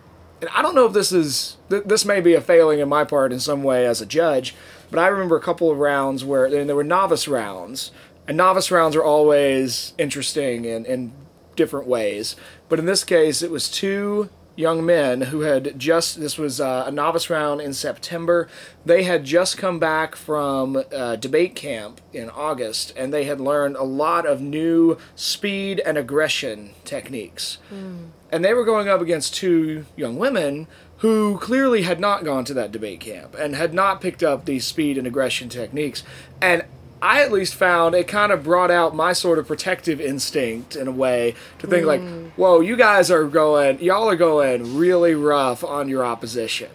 And 0.40 0.50
I 0.55 0.62
don't 0.62 0.74
know 0.74 0.85
if 0.85 0.92
this 0.92 1.11
is 1.11 1.57
this 1.68 2.05
may 2.05 2.20
be 2.20 2.35
a 2.35 2.40
failing 2.40 2.79
in 2.79 2.88
my 2.88 3.05
part 3.05 3.33
in 3.33 3.40
some 3.40 3.62
way 3.62 3.87
as 3.87 4.03
a 4.03 4.07
judge, 4.07 4.55
but 4.90 4.98
I 4.98 5.07
remember 5.07 5.37
a 5.37 5.40
couple 5.40 5.70
of 5.70 5.79
rounds 5.79 6.24
where 6.24 6.44
and 6.44 6.68
there 6.68 6.77
were 6.77 6.85
novice 6.85 7.27
rounds, 7.27 7.92
and 8.29 8.37
novice 8.37 8.70
rounds 8.70 8.94
are 8.94 9.03
always 9.03 9.94
interesting 9.96 10.66
and, 10.66 10.85
and 10.87 11.12
different 11.56 11.86
ways. 11.86 12.36
But 12.68 12.78
in 12.78 12.86
this 12.86 13.04
case, 13.04 13.42
it 13.42 13.50
was 13.50 13.70
two 13.70 14.30
young 14.56 14.86
men 14.86 15.20
who 15.22 15.40
had 15.40 15.78
just 15.78 16.20
this 16.20 16.38
was 16.38 16.60
uh, 16.60 16.84
a 16.86 16.90
novice 16.90 17.28
round 17.28 17.60
in 17.60 17.72
September. 17.72 18.48
They 18.84 19.02
had 19.02 19.24
just 19.24 19.58
come 19.58 19.78
back 19.78 20.14
from 20.14 20.84
uh, 20.94 21.16
debate 21.16 21.54
camp 21.54 22.00
in 22.12 22.30
August, 22.30 22.92
and 22.96 23.12
they 23.12 23.24
had 23.24 23.40
learned 23.40 23.76
a 23.76 23.82
lot 23.82 24.26
of 24.26 24.40
new 24.40 24.96
speed 25.16 25.80
and 25.84 25.98
aggression 25.98 26.74
techniques. 26.84 27.58
Mm. 27.72 28.10
And 28.30 28.44
they 28.44 28.54
were 28.54 28.64
going 28.64 28.88
up 28.88 29.00
against 29.00 29.34
two 29.34 29.86
young 29.96 30.16
women 30.16 30.66
who 30.98 31.38
clearly 31.38 31.82
had 31.82 32.00
not 32.00 32.24
gone 32.24 32.44
to 32.44 32.54
that 32.54 32.72
debate 32.72 33.00
camp 33.00 33.34
and 33.34 33.54
had 33.54 33.74
not 33.74 34.00
picked 34.00 34.22
up 34.22 34.44
these 34.44 34.66
speed 34.66 34.96
and 34.96 35.06
aggression 35.06 35.48
techniques. 35.48 36.02
And 36.40 36.64
I 37.04 37.20
at 37.22 37.30
least 37.30 37.54
found 37.54 37.94
it 37.94 38.08
kind 38.08 38.32
of 38.32 38.42
brought 38.42 38.70
out 38.70 38.96
my 38.96 39.12
sort 39.12 39.38
of 39.38 39.46
protective 39.46 40.00
instinct 40.00 40.74
in 40.74 40.88
a 40.88 40.90
way 40.90 41.34
to 41.58 41.66
think 41.66 41.84
mm. 41.84 41.86
like, 41.86 42.32
whoa, 42.32 42.60
you 42.60 42.76
guys 42.76 43.10
are 43.10 43.24
going, 43.24 43.78
y'all 43.80 44.08
are 44.08 44.16
going 44.16 44.78
really 44.78 45.14
rough 45.14 45.62
on 45.62 45.90
your 45.90 46.02
opposition. 46.02 46.70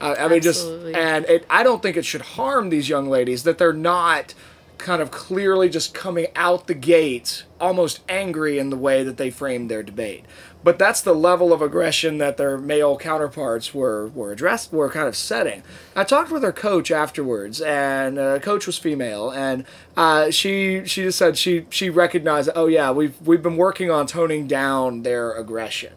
Uh, 0.00 0.14
I 0.16 0.28
mean, 0.28 0.42
just 0.42 0.64
and 0.64 1.24
it, 1.24 1.44
I 1.50 1.64
don't 1.64 1.82
think 1.82 1.96
it 1.96 2.04
should 2.04 2.20
harm 2.20 2.68
these 2.68 2.88
young 2.88 3.08
ladies 3.08 3.42
that 3.42 3.58
they're 3.58 3.72
not 3.72 4.34
kind 4.78 5.02
of 5.02 5.10
clearly 5.10 5.68
just 5.68 5.92
coming 5.92 6.28
out 6.36 6.68
the 6.68 6.74
gate 6.74 7.42
almost 7.60 8.00
angry 8.08 8.60
in 8.60 8.70
the 8.70 8.76
way 8.76 9.02
that 9.02 9.16
they 9.16 9.30
framed 9.30 9.70
their 9.70 9.82
debate 9.82 10.24
but 10.64 10.78
that's 10.78 11.02
the 11.02 11.14
level 11.14 11.52
of 11.52 11.60
aggression 11.60 12.16
that 12.18 12.38
their 12.38 12.56
male 12.56 12.96
counterparts 12.96 13.74
were 13.74 14.08
were 14.08 14.32
addressed 14.32 14.72
were 14.72 14.88
kind 14.88 15.06
of 15.06 15.14
setting. 15.14 15.62
I 15.94 16.04
talked 16.04 16.32
with 16.32 16.42
her 16.42 16.52
coach 16.52 16.90
afterwards, 16.90 17.60
and 17.60 18.18
uh, 18.18 18.38
coach 18.38 18.66
was 18.66 18.78
female, 18.78 19.30
and 19.30 19.66
uh, 19.94 20.30
she 20.30 20.84
she 20.86 21.02
just 21.02 21.18
said 21.18 21.36
she 21.36 21.66
she 21.68 21.90
recognized 21.90 22.48
oh 22.56 22.66
yeah 22.66 22.90
we've 22.90 23.14
we've 23.20 23.42
been 23.42 23.58
working 23.58 23.90
on 23.90 24.06
toning 24.06 24.46
down 24.48 25.02
their 25.02 25.32
aggression. 25.32 25.92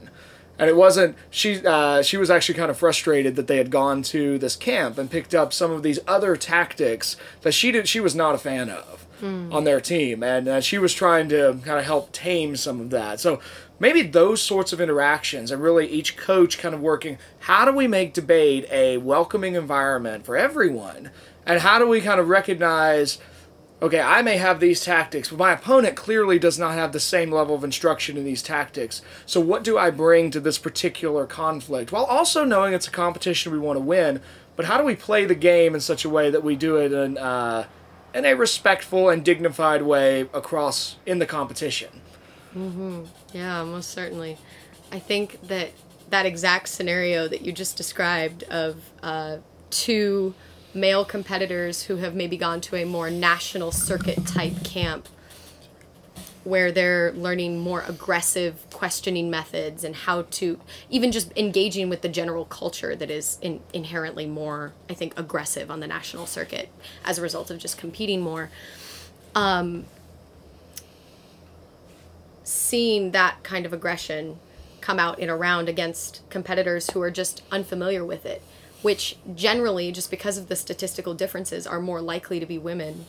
And 0.60 0.68
it 0.72 0.76
wasn't 0.76 1.16
she. 1.30 1.64
Uh, 1.64 2.02
she 2.02 2.18
was 2.18 2.32
actually 2.32 2.56
kind 2.56 2.72
of 2.72 2.80
frustrated 2.80 3.36
that 3.36 3.46
they 3.46 3.58
had 3.58 3.70
gone 3.70 4.02
to 4.04 4.40
this 4.40 4.56
camp 4.56 4.98
and 4.98 5.10
picked 5.10 5.36
up 5.36 5.54
some 5.54 5.72
of 5.72 5.84
these 5.84 6.00
other 6.08 6.36
tactics 6.36 7.16
that 7.42 7.52
she 7.52 7.72
did. 7.72 7.88
She 7.88 8.00
was 8.00 8.16
not 8.16 8.34
a 8.34 8.40
fan 8.40 8.72
of 8.72 9.06
mm. 9.22 9.54
on 9.54 9.64
their 9.64 9.80
team, 9.80 10.24
and 10.24 10.48
uh, 10.48 10.62
she 10.62 10.78
was 10.78 10.94
trying 10.94 11.30
to 11.30 11.60
kind 11.64 11.80
of 11.80 11.86
help 11.86 12.12
tame 12.12 12.56
some 12.56 12.80
of 12.80 12.90
that. 12.90 13.20
So 13.20 13.40
maybe 13.80 14.02
those 14.02 14.42
sorts 14.42 14.74
of 14.74 14.82
interactions 14.82 15.52
and 15.52 15.62
really 15.62 15.88
each 15.88 16.18
coach 16.18 16.58
kind 16.58 16.74
of 16.74 16.82
working 16.82 17.18
how 17.40 17.66
do 17.66 17.72
we 17.72 17.88
make 17.88 18.14
debate 18.14 18.68
a 18.72 18.98
welcoming 18.98 19.56
environment 19.56 20.26
for 20.26 20.38
everyone? 20.38 21.12
And 21.46 21.62
how 21.62 21.80
do 21.80 21.88
we 21.88 22.02
kind 22.02 22.20
of 22.20 22.30
recognize 22.30 23.20
okay 23.80 24.02
i 24.02 24.24
may 24.24 24.38
have 24.38 24.60
these 24.60 24.84
tactics 24.84 25.30
but 25.30 25.38
my 25.38 25.52
opponent 25.52 25.96
clearly 25.96 26.40
does 26.40 26.58
not 26.58 26.74
have 26.74 26.92
the 26.94 27.00
same 27.00 27.32
level 27.32 27.54
of 27.54 27.64
instruction 27.64 28.18
in 28.18 28.26
these 28.26 28.42
tactics. 28.42 29.02
So 29.26 29.40
what 29.40 29.64
do 29.64 29.78
i 29.78 29.90
bring 29.90 30.32
to 30.32 30.40
this 30.40 30.58
particular 30.58 31.26
conflict? 31.26 31.92
While 31.92 32.06
also 32.06 32.44
knowing 32.44 32.74
it's 32.74 32.88
a 32.88 32.92
competition 32.92 33.52
we 33.52 33.60
want 33.60 33.78
to 33.78 33.84
win 33.84 34.22
but 34.56 34.66
how 34.66 34.80
do 34.80 34.84
we 34.84 34.96
play 34.96 35.26
the 35.26 35.36
game 35.36 35.76
in 35.76 35.82
such 35.82 36.04
a 36.04 36.10
way 36.10 36.32
that 36.32 36.44
we 36.44 36.56
do 36.56 36.78
it 36.78 36.92
in 36.92 37.18
uh, 37.18 37.68
in 38.14 38.26
a 38.26 38.34
respectful 38.34 39.10
and 39.10 39.24
dignified 39.24 39.84
way 39.84 40.22
across 40.34 40.98
in 41.06 41.20
the 41.20 41.28
competition? 41.28 42.02
Yeah, 43.34 43.64
most 43.64 43.92
certainly. 43.92 44.38
I 44.92 45.00
think 45.00 45.48
that 45.48 45.72
that 46.10 46.26
exact 46.26 46.70
scenario 46.70 47.28
that 47.28 47.42
you 47.42 47.52
just 47.52 47.76
described 47.76 48.44
of 48.44 48.90
uh, 49.04 49.38
two 49.70 50.34
male 50.74 51.04
competitors 51.04 51.84
who 51.84 51.98
have 51.98 52.16
maybe 52.16 52.38
gone 52.38 52.62
to 52.62 52.76
a 52.76 52.86
more 52.86 53.10
national 53.10 53.72
circuit 53.72 54.26
type 54.26 54.64
camp 54.64 55.08
where 56.44 56.72
they're 56.72 57.12
learning 57.14 57.60
more 57.60 57.84
aggressive 57.88 58.66
questioning 58.72 59.30
methods 59.30 59.84
and 59.84 59.94
how 59.94 60.22
to 60.22 60.58
even 60.90 61.12
just 61.12 61.30
engaging 61.36 61.90
with 61.90 62.02
the 62.02 62.08
general 62.08 62.46
culture 62.46 62.96
that 62.96 63.12
is 63.12 63.38
in, 63.42 63.60
inherently 63.74 64.26
more 64.26 64.72
i 64.90 64.94
think 64.94 65.18
aggressive 65.20 65.70
on 65.70 65.82
the 65.82 65.88
national 65.88 66.26
circuit 66.26 66.70
as 67.04 67.18
a 67.18 67.22
result 67.22 67.52
of 67.52 67.58
just 67.58 67.78
competing 67.78 68.22
more 68.22 68.50
seeing 72.48 73.12
that 73.12 73.44
kind 73.44 73.66
of 73.66 73.74
aggression 73.74 74.40
come 74.80 75.00
out 75.00 75.20
in 75.20 75.30
a 75.30 75.36
round 75.36 75.68
against 75.68 76.22
competitors 76.30 76.90
who 76.92 77.02
are 77.02 77.12
just 77.12 77.44
unfamiliar 77.52 78.06
with 78.06 78.26
it, 78.26 78.42
which 78.82 79.18
generally, 79.36 79.92
just 79.92 80.10
because 80.10 80.38
of 80.38 80.48
the 80.48 80.56
statistical 80.56 81.14
differences, 81.14 81.68
are 81.68 81.82
more 81.82 82.00
likely 82.00 82.40
to 82.40 82.46
be 82.46 82.58
women. 82.58 83.06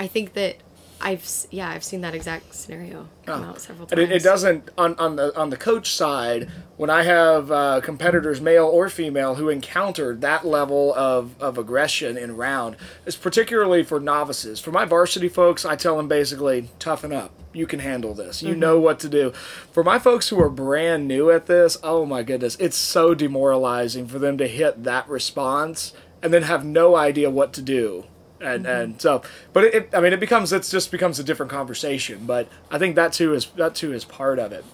I 0.00 0.08
think 0.08 0.32
that 0.32 0.56
I've 1.00 1.28
yeah 1.50 1.68
I've 1.68 1.84
seen 1.84 2.00
that 2.00 2.14
exact 2.14 2.54
scenario 2.54 3.08
come 3.26 3.44
out 3.44 3.60
several 3.60 3.88
And 3.90 3.98
times. 3.98 4.10
it, 4.10 4.16
it 4.16 4.22
doesn't 4.22 4.70
on, 4.78 4.94
on 4.98 5.16
the 5.16 5.36
on 5.38 5.50
the 5.50 5.56
coach 5.56 5.92
side 5.92 6.48
when 6.76 6.90
I 6.90 7.02
have 7.02 7.50
uh, 7.50 7.80
competitors, 7.82 8.40
male 8.40 8.66
or 8.66 8.88
female, 8.88 9.34
who 9.36 9.48
encountered 9.48 10.20
that 10.22 10.46
level 10.46 10.94
of, 10.94 11.40
of 11.40 11.58
aggression 11.58 12.16
in 12.16 12.36
round. 12.36 12.76
It's 13.06 13.16
particularly 13.16 13.82
for 13.82 13.98
novices. 14.00 14.60
For 14.60 14.70
my 14.72 14.84
varsity 14.84 15.28
folks, 15.28 15.64
I 15.64 15.76
tell 15.76 15.96
them 15.96 16.08
basically 16.08 16.68
toughen 16.78 17.12
up. 17.12 17.32
You 17.52 17.66
can 17.66 17.78
handle 17.80 18.12
this. 18.12 18.42
You 18.42 18.54
know 18.54 18.78
what 18.78 18.98
to 19.00 19.08
do. 19.08 19.30
For 19.72 19.82
my 19.82 19.98
folks 19.98 20.28
who 20.28 20.40
are 20.42 20.50
brand 20.50 21.08
new 21.08 21.30
at 21.30 21.46
this, 21.46 21.78
oh 21.82 22.04
my 22.04 22.22
goodness, 22.22 22.56
it's 22.60 22.76
so 22.76 23.14
demoralizing 23.14 24.06
for 24.06 24.18
them 24.18 24.36
to 24.38 24.46
hit 24.46 24.84
that 24.84 25.08
response 25.08 25.94
and 26.22 26.34
then 26.34 26.42
have 26.42 26.64
no 26.64 26.96
idea 26.96 27.30
what 27.30 27.52
to 27.54 27.62
do 27.62 28.04
and 28.40 28.66
and 28.66 29.00
so 29.00 29.22
but 29.52 29.64
it, 29.64 29.74
it 29.74 29.90
i 29.94 30.00
mean 30.00 30.12
it 30.12 30.20
becomes 30.20 30.52
it's 30.52 30.70
just 30.70 30.90
becomes 30.90 31.18
a 31.18 31.24
different 31.24 31.50
conversation 31.50 32.26
but 32.26 32.48
i 32.70 32.78
think 32.78 32.94
that 32.96 33.12
too 33.12 33.34
is 33.34 33.46
that 33.56 33.74
too 33.74 33.92
is 33.92 34.04
part 34.04 34.38
of 34.38 34.52
it. 34.52 34.64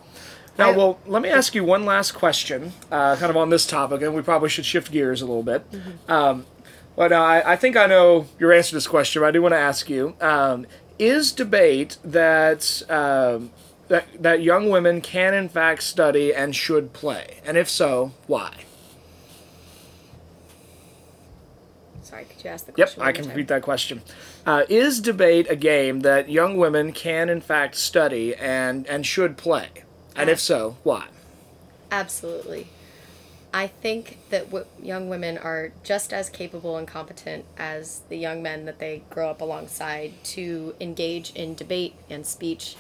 Now 0.59 0.71
I- 0.71 0.77
well 0.77 1.01
let 1.07 1.23
me 1.23 1.29
ask 1.29 1.55
you 1.55 1.65
one 1.65 1.85
last 1.85 2.13
question 2.13 2.73
uh, 2.91 3.17
kind 3.17 3.31
of 3.31 3.37
on 3.37 3.51
this 3.51 3.67
topic 3.67 4.03
and 4.03 4.15
we 4.15 4.23
probably 4.23 4.49
should 4.49 4.67
shift 4.67 4.91
gears 4.93 5.23
a 5.23 5.27
little 5.27 5.43
bit. 5.43 5.65
Um, 6.09 6.47
but 6.97 7.13
uh, 7.13 7.17
I, 7.17 7.53
I 7.53 7.57
think 7.57 7.77
i 7.77 7.87
know 7.87 8.27
your 8.39 8.53
answer 8.53 8.71
to 8.71 8.75
this 8.77 8.87
question 8.87 9.23
but 9.23 9.29
i 9.29 9.31
do 9.31 9.41
want 9.41 9.53
to 9.55 9.59
ask 9.59 9.89
you 9.89 10.15
um, 10.21 10.67
is 10.99 11.33
debate 11.33 11.97
that 12.05 12.83
um, 12.91 13.51
that, 13.89 14.07
that 14.23 14.43
young 14.43 14.71
women 14.71 15.01
can 15.01 15.35
in 15.35 15.49
fact 15.49 15.83
study 15.83 16.35
and 16.35 16.55
should 16.57 16.93
play? 16.93 17.41
And 17.45 17.57
if 17.57 17.69
so 17.69 18.13
why 18.27 18.65
Sorry, 22.13 22.27
could 22.27 22.45
you 22.45 22.51
ask 22.51 22.67
the 22.67 22.73
question? 22.73 23.01
Yep? 23.01 23.09
I 23.09 23.13
can 23.13 23.27
repeat 23.27 23.49
that 23.49 23.63
question. 23.63 24.03
Uh, 24.45 24.65
is 24.69 25.01
debate 25.01 25.47
a 25.49 25.57
game 25.57 26.01
that 26.01 26.29
young 26.29 26.59
women 26.59 26.93
can, 26.93 27.31
in 27.31 27.41
fact, 27.41 27.75
study 27.75 28.35
and 28.35 28.87
and 28.87 29.07
should 29.07 29.39
play? 29.39 29.71
And 30.15 30.29
if 30.29 30.39
so, 30.39 30.77
why? 30.83 31.07
Absolutely. 31.91 32.69
I 33.55 33.67
think 33.67 34.19
that 34.29 34.51
w- 34.51 34.67
young 34.83 35.09
women 35.09 35.39
are 35.39 35.73
just 35.85 36.13
as 36.13 36.29
capable 36.29 36.77
and 36.77 36.87
competent 36.87 37.47
as 37.57 38.03
the 38.11 38.17
young 38.17 38.43
men 38.43 38.67
that 38.67 38.79
they 38.79 39.05
grow 39.09 39.31
up 39.31 39.41
alongside 39.41 40.13
to 40.25 40.75
engage 40.81 41.33
in 41.33 41.55
debate 41.55 41.95
and 42.11 42.27
speech. 42.27 42.77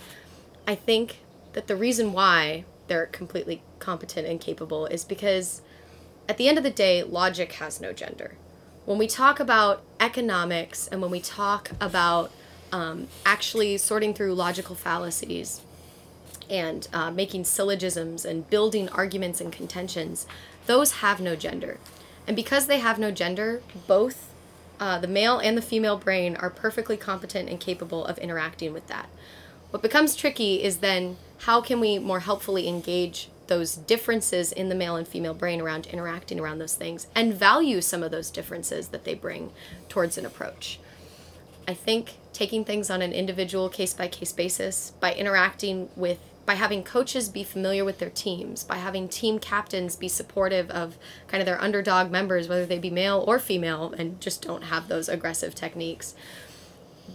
I 0.68 0.75
think 0.75 1.21
that 1.55 1.68
the 1.68 1.77
reason 1.77 2.12
why 2.12 2.64
they're 2.87 3.07
completely 3.07 3.62
competent 3.79 4.27
and 4.27 4.38
capable 4.38 4.85
is 4.85 5.07
because 5.07 5.62
at 6.29 6.37
the 6.37 6.49
end 6.49 6.59
of 6.59 6.64
the 6.64 6.71
day, 6.71 7.03
logic 7.03 7.53
has 7.53 7.81
no 7.81 7.95
gender. 7.95 8.37
When 8.85 8.99
we 8.99 9.07
talk 9.07 9.40
about 9.40 9.83
economics 10.01 10.88
and 10.88 11.01
when 11.01 11.11
we 11.11 11.21
talk 11.21 11.71
about 11.81 12.33
um, 12.73 13.09
actually 13.25 13.79
sorting 13.79 14.14
through 14.14 14.35
logical 14.35 14.75
fallacies, 14.75 15.61
and 16.53 16.87
uh, 16.92 17.11
making 17.11 17.45
syllogisms 17.45 18.25
and 18.25 18.49
building 18.51 18.88
arguments 18.90 19.40
and 19.40 19.51
contentions, 19.51 20.27
those 20.66 20.92
have 20.92 21.21
no 21.21 21.35
gender. 21.35 21.79
And 22.27 22.37
because 22.37 22.66
they 22.66 22.79
have 22.79 22.99
no 22.99 23.11
gender, 23.11 23.62
both 23.87 24.31
uh, 24.79 24.99
the 24.99 25.09
male 25.09 25.38
and 25.38 25.57
the 25.57 25.62
female 25.62 25.97
brain 25.97 26.37
are 26.37 26.51
perfectly 26.51 26.97
competent 26.97 27.49
and 27.49 27.59
capable 27.59 28.05
of 28.05 28.18
interacting 28.18 28.73
with 28.73 28.87
that. 28.88 29.09
What 29.71 29.83
becomes 29.83 30.14
tricky 30.14 30.62
is 30.62 30.79
then 30.79 31.16
how 31.38 31.62
can 31.62 31.81
we 31.81 31.99
more 31.99 32.21
helpfully 32.21 32.68
engage 32.68 33.31
those 33.53 33.77
differences 33.77 34.51
in 34.51 34.71
the 34.71 34.75
male 34.75 34.97
and 34.97 35.07
female 35.07 35.35
brain 35.35 35.61
around 35.61 35.87
interacting 35.88 36.41
around 36.41 36.59
those 36.59 36.75
things 36.75 37.07
and 37.15 37.35
value 37.35 37.83
some 37.83 38.03
of 38.03 38.11
those 38.11 38.31
differences 38.31 38.88
that 38.88 39.05
they 39.05 39.12
bring 39.12 39.51
towards 39.91 40.17
an 40.17 40.25
approach. 40.25 40.81
I 41.69 41.75
think 41.75 42.15
taking 42.33 42.65
things 42.65 42.88
on 42.88 43.03
an 43.03 43.12
individual 43.12 43.69
case 43.69 43.93
by 43.93 44.09
case 44.09 44.33
basis, 44.33 44.93
by 45.01 45.12
interacting 45.12 45.91
with, 45.97 46.19
by 46.47 46.55
having 46.55 46.83
coaches 46.83 47.29
be 47.29 47.45
familiar 47.45 47.85
with 47.85 47.99
their 47.99 48.09
teams, 48.09 48.65
by 48.65 48.77
having 48.77 49.07
team 49.07 49.38
captains 49.38 49.97
be 49.97 50.09
supportive 50.09 50.71
of 50.71 50.97
kind 51.29 51.43
of 51.43 51.47
their 51.47 51.61
underdog 51.61 52.11
members, 52.11 52.49
whether 52.49 52.65
they 52.65 52.79
be 52.79 52.88
male 52.88 53.23
or 53.29 53.38
female, 53.38 53.93
and 53.99 54.19
just 54.19 54.41
don't 54.41 54.65
have 54.65 54.88
those 54.88 55.11
aggressive 55.11 55.55
techniques. 55.55 56.15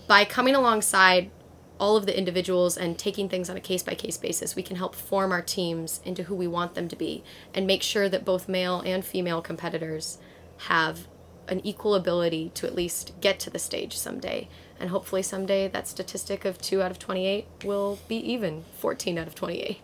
By 0.05 0.23
coming 0.23 0.53
alongside 0.53 1.31
all 1.79 1.95
of 1.95 2.05
the 2.05 2.17
individuals 2.17 2.77
and 2.77 2.97
taking 2.97 3.29
things 3.29 3.49
on 3.49 3.57
a 3.57 3.61
case 3.61 3.83
by 3.83 3.93
case 3.93 4.17
basis, 4.17 4.55
we 4.55 4.63
can 4.63 4.75
help 4.75 4.95
form 4.95 5.31
our 5.31 5.41
teams 5.41 6.01
into 6.03 6.23
who 6.23 6.35
we 6.35 6.47
want 6.47 6.75
them 6.75 6.87
to 6.87 6.95
be 6.95 7.23
and 7.53 7.67
make 7.67 7.83
sure 7.83 8.09
that 8.09 8.25
both 8.25 8.49
male 8.49 8.81
and 8.81 9.05
female 9.05 9.41
competitors 9.41 10.17
have 10.67 11.07
an 11.47 11.65
equal 11.65 11.95
ability 11.95 12.51
to 12.55 12.67
at 12.67 12.75
least 12.75 13.13
get 13.21 13.39
to 13.39 13.49
the 13.49 13.59
stage 13.59 13.97
someday. 13.97 14.47
And 14.79 14.89
hopefully 14.89 15.23
someday 15.23 15.67
that 15.67 15.87
statistic 15.87 16.45
of 16.45 16.59
2 16.59 16.81
out 16.81 16.91
of 16.91 16.99
28 16.99 17.47
will 17.63 17.99
be 18.07 18.17
even 18.17 18.65
14 18.77 19.17
out 19.17 19.27
of 19.27 19.35
28. 19.35 19.79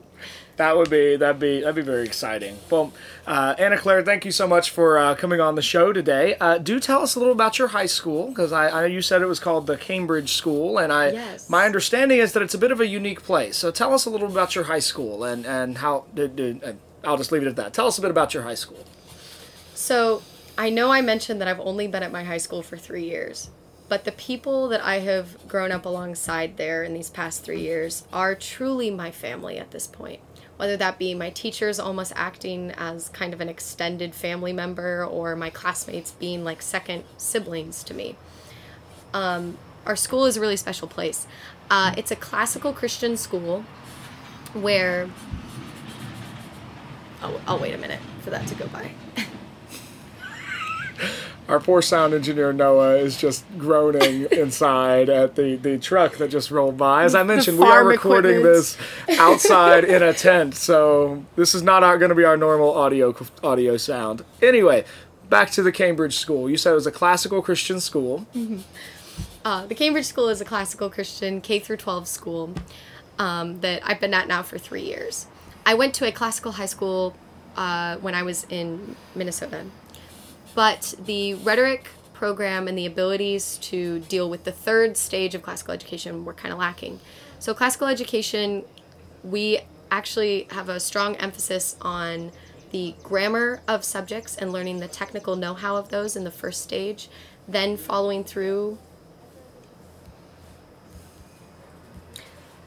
That 0.58 0.78
would 0.78 0.90
be 0.90 1.16
that'd 1.16 1.40
be 1.40 1.62
that'd 1.62 1.76
be 1.76 1.82
very 1.82 2.06
exciting. 2.06 2.58
Well, 2.70 2.94
uh, 3.26 3.56
Anna 3.58 3.78
Claire, 3.78 4.04
thank 4.04 4.24
you 4.24 4.32
so 4.32 4.48
much 4.48 4.70
for 4.70 5.00
uh, 5.00 5.16
coming 5.16 5.42
on 5.42 5.56
the 5.56 5.64
show 5.64 5.92
today. 5.92 6.36
Uh, 6.40 6.60
do 6.60 6.80
tell 6.80 7.02
us 7.02 7.16
a 7.16 7.20
little 7.20 7.34
about 7.34 7.58
your 7.58 7.70
high 7.70 7.88
school 7.88 8.28
because 8.28 8.52
I, 8.52 8.68
I 8.70 8.82
know 8.82 8.86
you 8.88 9.02
said 9.02 9.24
it 9.24 9.28
was 9.28 9.40
called 9.40 9.66
the 9.66 9.78
Cambridge 9.78 10.34
School, 10.34 10.78
and 10.78 10.94
I 10.94 11.12
Yes. 11.12 11.50
my 11.50 11.66
understanding 11.66 12.20
is 12.20 12.34
that 12.34 12.44
it's 12.44 12.54
a 12.54 12.60
bit 12.60 12.72
of 12.72 12.80
a 12.80 12.86
unique 12.88 13.24
place. 13.24 13.58
So 13.58 13.72
tell 13.72 13.94
us 13.94 14.06
a 14.06 14.12
little 14.12 14.28
about 14.30 14.54
your 14.54 14.66
high 14.66 14.80
school 14.80 15.24
and 15.24 15.46
and 15.46 15.80
how. 15.80 16.06
Did, 16.14 16.36
did, 16.36 16.64
uh, 16.64 16.74
I'll 17.04 17.18
just 17.18 17.32
leave 17.32 17.42
it 17.42 17.48
at 17.48 17.56
that. 17.58 17.74
Tell 17.74 17.88
us 17.88 17.98
a 17.98 18.02
bit 18.02 18.12
about 18.12 18.34
your 18.34 18.44
high 18.44 18.56
school. 18.56 18.86
So 19.74 20.22
I 20.58 20.70
know 20.70 20.92
I 20.92 21.02
mentioned 21.02 21.42
that 21.42 21.48
I've 21.48 21.60
only 21.60 21.88
been 21.88 22.04
at 22.04 22.12
my 22.12 22.24
high 22.24 22.38
school 22.38 22.62
for 22.62 22.78
three 22.78 23.04
years, 23.04 23.50
but 23.90 24.06
the 24.06 24.12
people 24.14 24.68
that 24.70 24.82
I 24.82 25.00
have 25.00 25.48
grown 25.48 25.72
up 25.72 25.86
alongside 25.86 26.58
there 26.58 26.84
in 26.84 26.94
these 26.94 27.10
past 27.10 27.44
three 27.44 27.60
years 27.62 28.08
are 28.14 28.36
truly 28.36 28.90
my 28.92 29.12
family 29.12 29.58
at 29.58 29.72
this 29.72 29.88
point. 29.88 30.22
Whether 30.58 30.78
that 30.78 31.00
be 31.00 31.14
my 31.14 31.30
teachers 31.30 31.80
almost 31.80 32.14
acting 32.16 32.72
as 32.72 33.10
kind 33.10 33.34
of 33.34 33.42
an 33.42 33.50
extended 33.50 34.14
family 34.14 34.54
member 34.54 35.04
or 35.06 35.36
my 35.36 35.50
classmates 35.50 36.12
being 36.12 36.44
like 36.44 36.62
second 36.62 37.04
siblings 37.18 37.84
to 37.86 37.94
me. 37.94 38.16
Um, 39.14 39.58
our 39.86 39.96
school 39.96 40.26
is 40.26 40.38
a 40.38 40.42
really 40.42 40.58
special 40.58 40.88
place. 40.88 41.28
Uh, 41.70 41.94
it's 41.98 42.12
a 42.12 42.16
classical 42.16 42.74
Christian 42.74 43.18
school 43.18 43.66
where. 44.54 45.10
Oh, 47.22 47.42
I'll 47.48 47.60
wait 47.60 47.74
a 47.74 47.78
minute 47.78 48.00
for 48.22 48.30
that 48.30 48.48
to 48.48 48.56
go 48.56 48.68
by. 48.68 48.92
Our 51.50 51.60
poor 51.60 51.82
sound 51.82 52.14
engineer 52.14 52.54
Noah 52.54 52.96
is 52.96 53.18
just 53.18 53.46
groaning 53.58 54.28
inside 54.32 55.10
at 55.10 55.36
the, 55.36 55.56
the 55.56 55.78
truck 55.78 56.18
that 56.18 56.30
just 56.30 56.52
rolled 56.52 56.78
by. 56.78 57.04
As 57.04 57.16
I 57.16 57.24
mentioned, 57.24 57.60
we 57.60 57.66
are 57.66 57.84
recording 57.84 58.38
equipment. 58.38 58.56
this 58.56 58.78
outside 59.20 59.84
in 59.84 60.02
a 60.02 60.14
tent, 60.14 60.56
so 60.56 61.26
this 61.36 61.54
is 61.54 61.62
not 61.62 61.82
going 61.82 62.10
to 62.10 62.16
be 62.16 62.24
our 62.24 62.38
normal 62.38 62.74
audio 62.74 63.14
audio 63.44 63.76
sound. 63.78 64.24
Anyway, 64.42 64.86
back 65.30 65.52
to 65.52 65.62
the 65.62 65.72
Cambridge 65.72 66.18
School. 66.18 66.50
You 66.50 66.58
said 66.58 66.72
it 66.72 66.76
was 66.76 66.88
a 66.88 66.92
classical 66.92 67.42
Christian 67.42 67.80
school. 67.80 68.26
Uh, 69.46 69.66
the 69.66 69.76
Cambridge 69.76 70.06
School 70.06 70.30
is 70.30 70.40
a 70.40 70.46
classical 70.46 70.90
Christian 70.90 71.42
K 71.42 71.60
through 71.60 71.78
12 71.78 72.08
school 72.08 72.54
um, 73.20 73.60
that 73.60 73.82
I've 73.84 74.00
been 74.00 74.14
at 74.14 74.28
now 74.28 74.44
for 74.44 74.58
three 74.58 74.84
years. 74.84 75.28
I 75.66 75.74
went 75.74 75.94
to 75.96 76.08
a 76.08 76.12
classical 76.12 76.54
high 76.54 76.66
school 76.66 77.16
uh, 77.56 77.98
when 77.98 78.16
I 78.16 78.24
was 78.24 78.46
in 78.50 78.96
Minnesota, 79.16 79.66
but 80.56 80.94
the 81.06 81.34
rhetoric 81.36 81.90
program 82.14 82.68
and 82.68 82.78
the 82.78 82.86
abilities 82.86 83.58
to 83.58 84.00
deal 84.02 84.30
with 84.30 84.44
the 84.44 84.52
third 84.52 84.96
stage 84.96 85.36
of 85.36 85.42
classical 85.42 85.74
education 85.74 86.26
were 86.26 86.34
kind 86.34 86.54
of 86.54 86.60
lacking. 86.60 87.00
So, 87.40 87.54
classical 87.54 87.88
education, 87.88 88.64
we 89.24 89.60
actually 89.92 90.48
have 90.52 90.70
a 90.70 90.80
strong 90.80 91.16
emphasis 91.18 91.76
on 91.82 92.32
the 92.72 92.96
grammar 93.04 93.62
of 93.68 93.84
subjects 93.84 94.36
and 94.36 94.52
learning 94.52 94.80
the 94.80 94.88
technical 94.88 95.36
know 95.36 95.54
how 95.54 95.76
of 95.76 95.90
those 95.90 96.16
in 96.16 96.24
the 96.24 96.32
first 96.32 96.62
stage, 96.62 97.10
then 97.48 97.78
following 97.78 98.24
through. 98.24 98.78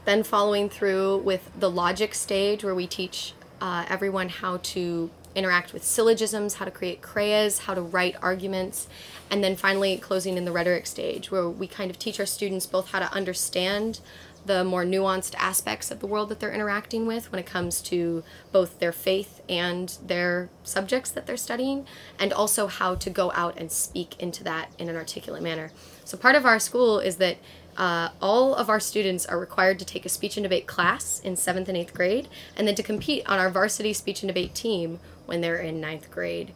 Then 0.05 0.23
following 0.23 0.69
through 0.69 1.17
with 1.17 1.51
the 1.59 1.69
logic 1.69 2.13
stage 2.13 2.63
where 2.63 2.75
we 2.75 2.87
teach 2.87 3.33
uh, 3.59 3.85
everyone 3.89 4.29
how 4.29 4.57
to 4.57 5.09
interact 5.37 5.71
with 5.71 5.83
syllogisms, 5.83 6.55
how 6.55 6.65
to 6.65 6.71
create 6.71 7.01
chreias, 7.01 7.59
how 7.59 7.75
to 7.75 7.81
write 7.81 8.15
arguments, 8.21 8.87
and 9.29 9.43
then 9.43 9.55
finally 9.55 9.95
closing 9.97 10.35
in 10.35 10.45
the 10.45 10.51
rhetoric 10.51 10.87
stage 10.87 11.29
where 11.29 11.47
we 11.47 11.67
kind 11.67 11.91
of 11.91 11.99
teach 11.99 12.19
our 12.19 12.25
students 12.25 12.65
both 12.65 12.91
how 12.91 12.99
to 12.99 13.13
understand 13.13 13.99
the 14.47 14.63
more 14.63 14.83
nuanced 14.83 15.35
aspects 15.37 15.91
of 15.91 15.99
the 15.99 16.07
world 16.07 16.29
that 16.29 16.39
they're 16.39 16.53
interacting 16.53 17.05
with 17.05 17.31
when 17.31 17.39
it 17.39 17.45
comes 17.45 17.81
to 17.81 18.23
both 18.51 18.79
their 18.79 18.91
faith 18.91 19.41
and 19.47 19.97
their 20.05 20.49
subjects 20.63 21.11
that 21.11 21.27
they're 21.27 21.37
studying, 21.37 21.85
and 22.17 22.33
also 22.33 22.67
how 22.67 22.95
to 22.95 23.09
go 23.09 23.31
out 23.33 23.57
and 23.57 23.71
speak 23.71 24.19
into 24.19 24.43
that 24.43 24.71
in 24.79 24.89
an 24.89 24.95
articulate 24.95 25.43
manner. 25.43 25.71
So, 26.05 26.17
part 26.17 26.35
of 26.35 26.45
our 26.45 26.59
school 26.59 26.99
is 26.99 27.17
that 27.17 27.37
uh, 27.77 28.09
all 28.21 28.55
of 28.55 28.69
our 28.69 28.79
students 28.79 29.25
are 29.25 29.37
required 29.37 29.77
to 29.79 29.85
take 29.85 30.05
a 30.05 30.09
speech 30.09 30.37
and 30.37 30.43
debate 30.43 30.65
class 30.65 31.19
in 31.19 31.35
seventh 31.35 31.67
and 31.67 31.77
eighth 31.77 31.93
grade, 31.93 32.27
and 32.55 32.67
then 32.67 32.75
to 32.75 32.83
compete 32.83 33.29
on 33.29 33.39
our 33.39 33.49
varsity 33.49 33.93
speech 33.93 34.23
and 34.23 34.27
debate 34.27 34.55
team 34.55 34.99
when 35.27 35.41
they're 35.41 35.57
in 35.57 35.79
ninth 35.79 36.09
grade. 36.09 36.53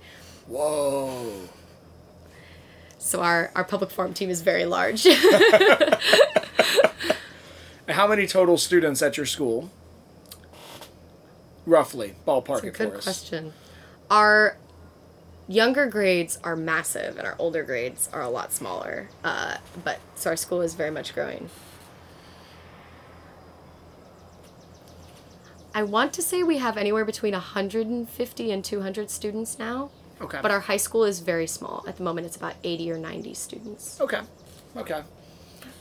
Whoa. 0.48 1.50
So 2.98 3.22
our, 3.22 3.52
our 3.56 3.64
public 3.64 3.92
forum 3.92 4.14
team 4.14 4.30
is 4.30 4.42
very 4.42 4.66
large. 4.66 5.04
How 7.90 8.08
many 8.08 8.26
total 8.26 8.58
students 8.58 9.02
at 9.02 9.18
your 9.18 9.26
school? 9.26 9.70
Roughly, 11.66 12.16
ballpark 12.28 12.64
it 12.64 12.74
Good 12.74 12.92
for 12.92 12.98
us. 12.98 13.04
question. 13.04 13.54
Our 14.10 14.58
younger 15.48 15.88
grades 15.88 16.40
are 16.44 16.56
massive, 16.56 17.18
and 17.18 17.28
our 17.28 17.36
older 17.38 17.64
grades 17.64 18.10
are 18.14 18.22
a 18.22 18.30
lot 18.30 18.52
smaller. 18.54 19.10
Uh, 19.24 19.58
but 19.84 20.00
so 20.16 20.30
our 20.32 20.36
school 20.38 20.62
is 20.62 20.74
very 20.74 20.92
much 20.92 21.14
growing. 21.14 21.50
I 25.74 25.84
want 25.84 26.14
to 26.14 26.22
say 26.22 26.44
we 26.44 26.58
have 26.58 26.78
anywhere 26.78 27.06
between 27.06 27.34
150 27.34 28.52
and 28.52 28.64
200 28.64 29.10
students 29.10 29.58
now, 29.58 29.90
Okay. 30.20 30.40
but 30.42 30.52
our 30.52 30.60
high 30.60 30.78
school 30.78 31.04
is 31.06 31.20
very 31.20 31.48
small. 31.48 31.84
At 31.88 31.98
the 31.98 32.04
moment, 32.04 32.28
it's 32.28 32.36
about 32.36 32.56
80 32.64 32.92
or 32.92 32.98
90 32.98 33.34
students. 33.34 34.00
Okay. 34.02 34.20
Okay. 34.76 35.02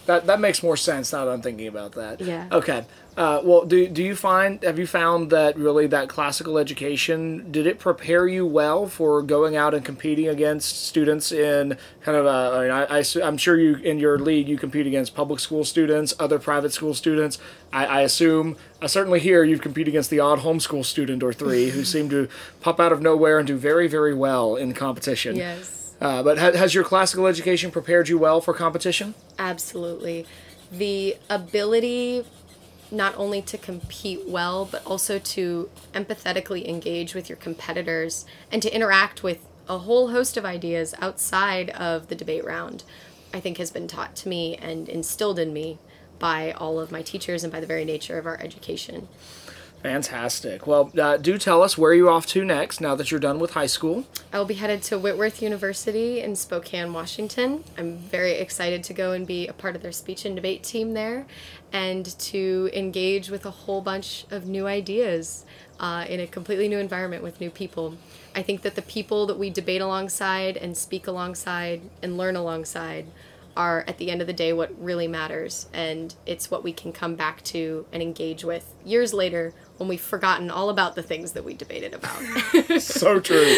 That 0.06 0.26
that 0.26 0.40
makes 0.40 0.62
more 0.62 0.76
sense 0.76 1.12
now 1.12 1.24
that 1.26 1.30
I'm 1.32 1.42
thinking 1.42 1.66
about 1.68 1.92
that. 1.92 2.20
Yeah. 2.20 2.46
Okay. 2.50 2.84
Uh, 3.20 3.38
well, 3.44 3.66
do 3.66 3.86
do 3.86 4.02
you 4.02 4.16
find 4.16 4.62
have 4.62 4.78
you 4.78 4.86
found 4.86 5.28
that 5.28 5.54
really 5.54 5.86
that 5.86 6.08
classical 6.08 6.56
education 6.56 7.52
did 7.52 7.66
it 7.66 7.78
prepare 7.78 8.26
you 8.26 8.46
well 8.46 8.86
for 8.86 9.20
going 9.20 9.54
out 9.56 9.74
and 9.74 9.84
competing 9.84 10.26
against 10.26 10.86
students 10.86 11.30
in 11.30 11.76
kind 12.00 12.16
of 12.16 12.24
a 12.24 12.30
I 12.30 12.62
mean, 12.62 12.70
I, 12.70 13.00
I, 13.00 13.28
I'm 13.28 13.36
sure 13.36 13.58
you 13.58 13.74
in 13.76 13.98
your 13.98 14.18
league 14.18 14.48
you 14.48 14.56
compete 14.56 14.86
against 14.86 15.14
public 15.14 15.38
school 15.38 15.64
students, 15.64 16.14
other 16.18 16.38
private 16.38 16.72
school 16.72 16.94
students. 16.94 17.36
I, 17.74 17.84
I 17.84 18.00
assume 18.00 18.56
uh, 18.80 18.88
certainly 18.88 19.20
here 19.20 19.44
you've 19.44 19.60
competed 19.60 19.88
against 19.88 20.08
the 20.08 20.20
odd 20.20 20.38
homeschool 20.38 20.86
student 20.86 21.22
or 21.22 21.34
three 21.34 21.68
who 21.68 21.84
seem 21.94 22.08
to 22.08 22.26
pop 22.62 22.80
out 22.80 22.90
of 22.90 23.02
nowhere 23.02 23.38
and 23.38 23.46
do 23.46 23.58
very 23.58 23.86
very 23.86 24.14
well 24.14 24.56
in 24.56 24.72
competition. 24.72 25.36
Yes. 25.36 25.94
Uh, 26.00 26.22
but 26.22 26.38
ha- 26.38 26.52
has 26.52 26.74
your 26.74 26.84
classical 26.84 27.26
education 27.26 27.70
prepared 27.70 28.08
you 28.08 28.16
well 28.16 28.40
for 28.40 28.54
competition? 28.54 29.14
Absolutely. 29.38 30.24
The 30.72 31.18
ability 31.28 32.24
not 32.90 33.16
only 33.16 33.40
to 33.42 33.58
compete 33.58 34.26
well, 34.26 34.64
but 34.64 34.84
also 34.86 35.18
to 35.18 35.70
empathetically 35.94 36.66
engage 36.66 37.14
with 37.14 37.28
your 37.28 37.36
competitors 37.36 38.24
and 38.50 38.62
to 38.62 38.74
interact 38.74 39.22
with 39.22 39.38
a 39.68 39.78
whole 39.78 40.08
host 40.08 40.36
of 40.36 40.44
ideas 40.44 40.94
outside 41.00 41.70
of 41.70 42.08
the 42.08 42.14
debate 42.14 42.44
round, 42.44 42.82
I 43.32 43.40
think 43.40 43.58
has 43.58 43.70
been 43.70 43.86
taught 43.86 44.16
to 44.16 44.28
me 44.28 44.56
and 44.56 44.88
instilled 44.88 45.38
in 45.38 45.52
me 45.52 45.78
by 46.18 46.52
all 46.52 46.80
of 46.80 46.90
my 46.90 47.02
teachers 47.02 47.44
and 47.44 47.52
by 47.52 47.60
the 47.60 47.66
very 47.66 47.84
nature 47.84 48.18
of 48.18 48.26
our 48.26 48.38
education. 48.40 49.08
Fantastic. 49.82 50.66
Well, 50.66 50.92
uh, 51.00 51.16
do 51.16 51.38
tell 51.38 51.62
us 51.62 51.78
where 51.78 51.94
you're 51.94 52.10
off 52.10 52.26
to 52.28 52.44
next 52.44 52.82
now 52.82 52.94
that 52.96 53.10
you're 53.10 53.20
done 53.20 53.38
with 53.38 53.52
high 53.52 53.66
school. 53.66 54.04
I 54.30 54.38
will 54.38 54.44
be 54.44 54.54
headed 54.54 54.82
to 54.84 54.98
Whitworth 54.98 55.40
University 55.40 56.20
in 56.20 56.36
Spokane, 56.36 56.92
Washington. 56.92 57.64
I'm 57.78 57.96
very 57.96 58.32
excited 58.32 58.84
to 58.84 58.92
go 58.92 59.12
and 59.12 59.26
be 59.26 59.48
a 59.48 59.54
part 59.54 59.76
of 59.76 59.82
their 59.82 59.92
speech 59.92 60.26
and 60.26 60.36
debate 60.36 60.62
team 60.62 60.92
there 60.92 61.26
and 61.72 62.06
to 62.18 62.70
engage 62.74 63.30
with 63.30 63.46
a 63.46 63.50
whole 63.50 63.80
bunch 63.80 64.26
of 64.30 64.46
new 64.46 64.66
ideas 64.66 65.46
uh, 65.78 66.04
in 66.06 66.20
a 66.20 66.26
completely 66.26 66.68
new 66.68 66.78
environment 66.78 67.22
with 67.22 67.40
new 67.40 67.50
people. 67.50 67.94
I 68.34 68.42
think 68.42 68.60
that 68.62 68.74
the 68.74 68.82
people 68.82 69.26
that 69.26 69.38
we 69.38 69.48
debate 69.48 69.80
alongside 69.80 70.58
and 70.58 70.76
speak 70.76 71.06
alongside 71.06 71.80
and 72.02 72.18
learn 72.18 72.36
alongside 72.36 73.06
are 73.56 73.84
at 73.88 73.98
the 73.98 74.10
end 74.10 74.20
of 74.20 74.26
the 74.26 74.32
day 74.32 74.52
what 74.52 74.72
really 74.80 75.08
matters 75.08 75.68
and 75.72 76.14
it's 76.24 76.50
what 76.50 76.62
we 76.62 76.72
can 76.72 76.92
come 76.92 77.16
back 77.16 77.42
to 77.42 77.84
and 77.92 78.02
engage 78.02 78.44
with 78.44 78.74
years 78.84 79.12
later 79.12 79.52
when 79.80 79.88
we've 79.88 79.98
forgotten 79.98 80.50
all 80.50 80.68
about 80.68 80.94
the 80.94 81.02
things 81.02 81.32
that 81.32 81.42
we 81.42 81.54
debated 81.54 81.94
about. 81.94 82.20
so 82.82 83.18
true. 83.18 83.56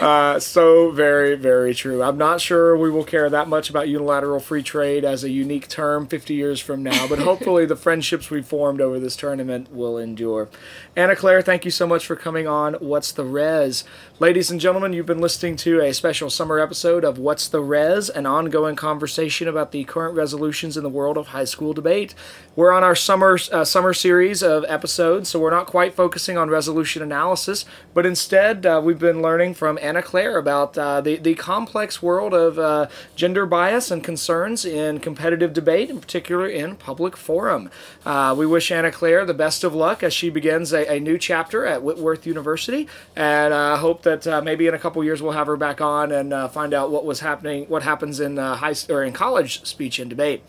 Uh, 0.00 0.40
so 0.40 0.90
very, 0.92 1.34
very 1.34 1.74
true. 1.74 2.02
I'm 2.02 2.16
not 2.16 2.40
sure 2.40 2.74
we 2.74 2.90
will 2.90 3.04
care 3.04 3.28
that 3.28 3.48
much 3.48 3.68
about 3.68 3.86
unilateral 3.86 4.40
free 4.40 4.62
trade 4.62 5.04
as 5.04 5.24
a 5.24 5.28
unique 5.28 5.68
term 5.68 6.06
50 6.06 6.32
years 6.32 6.58
from 6.58 6.82
now, 6.82 7.06
but 7.06 7.18
hopefully 7.18 7.66
the 7.66 7.76
friendships 7.76 8.30
we 8.30 8.40
formed 8.40 8.80
over 8.80 8.98
this 8.98 9.14
tournament 9.14 9.70
will 9.70 9.98
endure. 9.98 10.48
Anna 10.96 11.14
Claire, 11.14 11.42
thank 11.42 11.66
you 11.66 11.70
so 11.70 11.86
much 11.86 12.06
for 12.06 12.16
coming 12.16 12.48
on 12.48 12.72
What's 12.74 13.12
the 13.12 13.24
Res? 13.24 13.84
Ladies 14.20 14.50
and 14.50 14.58
gentlemen, 14.58 14.94
you've 14.94 15.04
been 15.04 15.20
listening 15.20 15.56
to 15.56 15.80
a 15.80 15.92
special 15.92 16.30
summer 16.30 16.58
episode 16.58 17.04
of 17.04 17.18
What's 17.18 17.46
the 17.46 17.60
Res, 17.60 18.08
an 18.08 18.24
ongoing 18.24 18.74
conversation 18.74 19.46
about 19.46 19.72
the 19.72 19.84
current 19.84 20.16
resolutions 20.16 20.78
in 20.78 20.82
the 20.82 20.88
world 20.88 21.18
of 21.18 21.28
high 21.28 21.44
school 21.44 21.74
debate. 21.74 22.14
We're 22.56 22.72
on 22.72 22.82
our 22.82 22.96
summer 22.96 23.38
uh, 23.52 23.64
summer 23.64 23.92
series 23.92 24.42
of 24.42 24.64
episodes, 24.66 25.28
so 25.28 25.38
we're 25.38 25.50
not 25.50 25.57
quite 25.66 25.94
focusing 25.94 26.38
on 26.38 26.48
resolution 26.50 27.02
analysis, 27.02 27.64
but 27.94 28.06
instead 28.06 28.64
uh, 28.64 28.80
we've 28.82 28.98
been 28.98 29.22
learning 29.22 29.54
from 29.54 29.78
Anna 29.82 30.02
Claire 30.02 30.38
about 30.38 30.76
uh, 30.78 31.00
the 31.00 31.16
the 31.16 31.34
complex 31.34 32.02
world 32.02 32.34
of 32.34 32.58
uh, 32.58 32.86
gender 33.16 33.46
bias 33.46 33.90
and 33.90 34.04
concerns 34.04 34.64
in 34.64 35.00
competitive 35.00 35.52
debate, 35.52 35.90
in 35.90 36.00
particular 36.00 36.48
in 36.48 36.76
public 36.76 37.16
forum. 37.16 37.70
Uh, 38.04 38.34
we 38.36 38.46
wish 38.46 38.70
Anna 38.70 38.90
Claire 38.90 39.24
the 39.24 39.34
best 39.34 39.64
of 39.64 39.74
luck 39.74 40.02
as 40.02 40.12
she 40.12 40.30
begins 40.30 40.72
a, 40.72 40.90
a 40.92 41.00
new 41.00 41.18
chapter 41.18 41.66
at 41.66 41.82
Whitworth 41.82 42.26
University, 42.26 42.86
and 43.16 43.52
uh, 43.52 43.76
hope 43.76 44.02
that 44.02 44.26
uh, 44.26 44.40
maybe 44.40 44.66
in 44.66 44.74
a 44.74 44.78
couple 44.78 45.02
years 45.02 45.20
we'll 45.22 45.32
have 45.32 45.46
her 45.46 45.56
back 45.56 45.80
on 45.80 46.12
and 46.12 46.32
find 46.52 46.72
out 46.74 46.90
what 46.90 47.04
was 47.04 47.20
happening, 47.20 47.66
what 47.68 47.82
happens 47.82 48.20
in 48.20 48.36
high 48.36 48.74
or 48.88 49.02
in 49.02 49.12
college 49.12 49.64
speech 49.64 49.98
and 49.98 50.10
debate. 50.10 50.42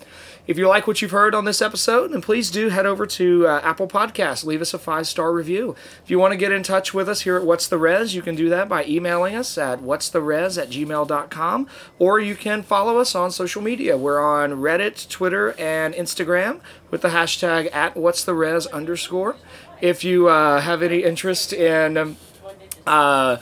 If 0.49 0.57
you 0.57 0.67
like 0.67 0.87
what 0.87 0.99
you've 0.99 1.11
heard 1.11 1.35
on 1.35 1.45
this 1.45 1.61
episode, 1.61 2.11
then 2.11 2.23
please 2.23 2.49
do 2.49 2.69
head 2.69 2.87
over 2.87 3.05
to 3.05 3.45
uh, 3.45 3.61
Apple 3.63 3.87
Podcasts. 3.87 4.43
Leave 4.43 4.61
us 4.61 4.73
a 4.73 4.79
five 4.79 5.05
star 5.05 5.31
review. 5.31 5.75
If 6.03 6.09
you 6.09 6.17
want 6.17 6.31
to 6.31 6.37
get 6.37 6.51
in 6.51 6.63
touch 6.63 6.91
with 6.91 7.07
us 7.07 7.21
here 7.21 7.35
at 7.35 7.45
What's 7.45 7.67
the 7.67 7.77
Res, 7.77 8.15
you 8.15 8.23
can 8.23 8.33
do 8.33 8.49
that 8.49 8.67
by 8.67 8.83
emailing 8.85 9.35
us 9.35 9.59
at 9.59 9.83
what's 9.83 10.09
the 10.09 10.21
res 10.21 10.57
at 10.57 10.71
gmail.com 10.71 11.67
or 11.99 12.19
you 12.19 12.35
can 12.35 12.63
follow 12.63 12.97
us 12.97 13.13
on 13.13 13.29
social 13.29 13.61
media. 13.61 13.95
We're 13.95 14.19
on 14.19 14.53
Reddit, 14.53 15.07
Twitter, 15.07 15.53
and 15.59 15.93
Instagram 15.93 16.61
with 16.89 17.01
the 17.01 17.09
hashtag 17.09 17.71
at 17.71 17.95
what's 17.95 18.23
the 18.23 18.33
res 18.33 18.65
underscore. 18.65 19.35
If 19.81 20.03
you 20.03 20.29
uh, 20.29 20.61
have 20.61 20.81
any 20.81 21.03
interest 21.03 21.53
in. 21.53 21.95
Um, 21.95 22.17
uh, 22.87 23.37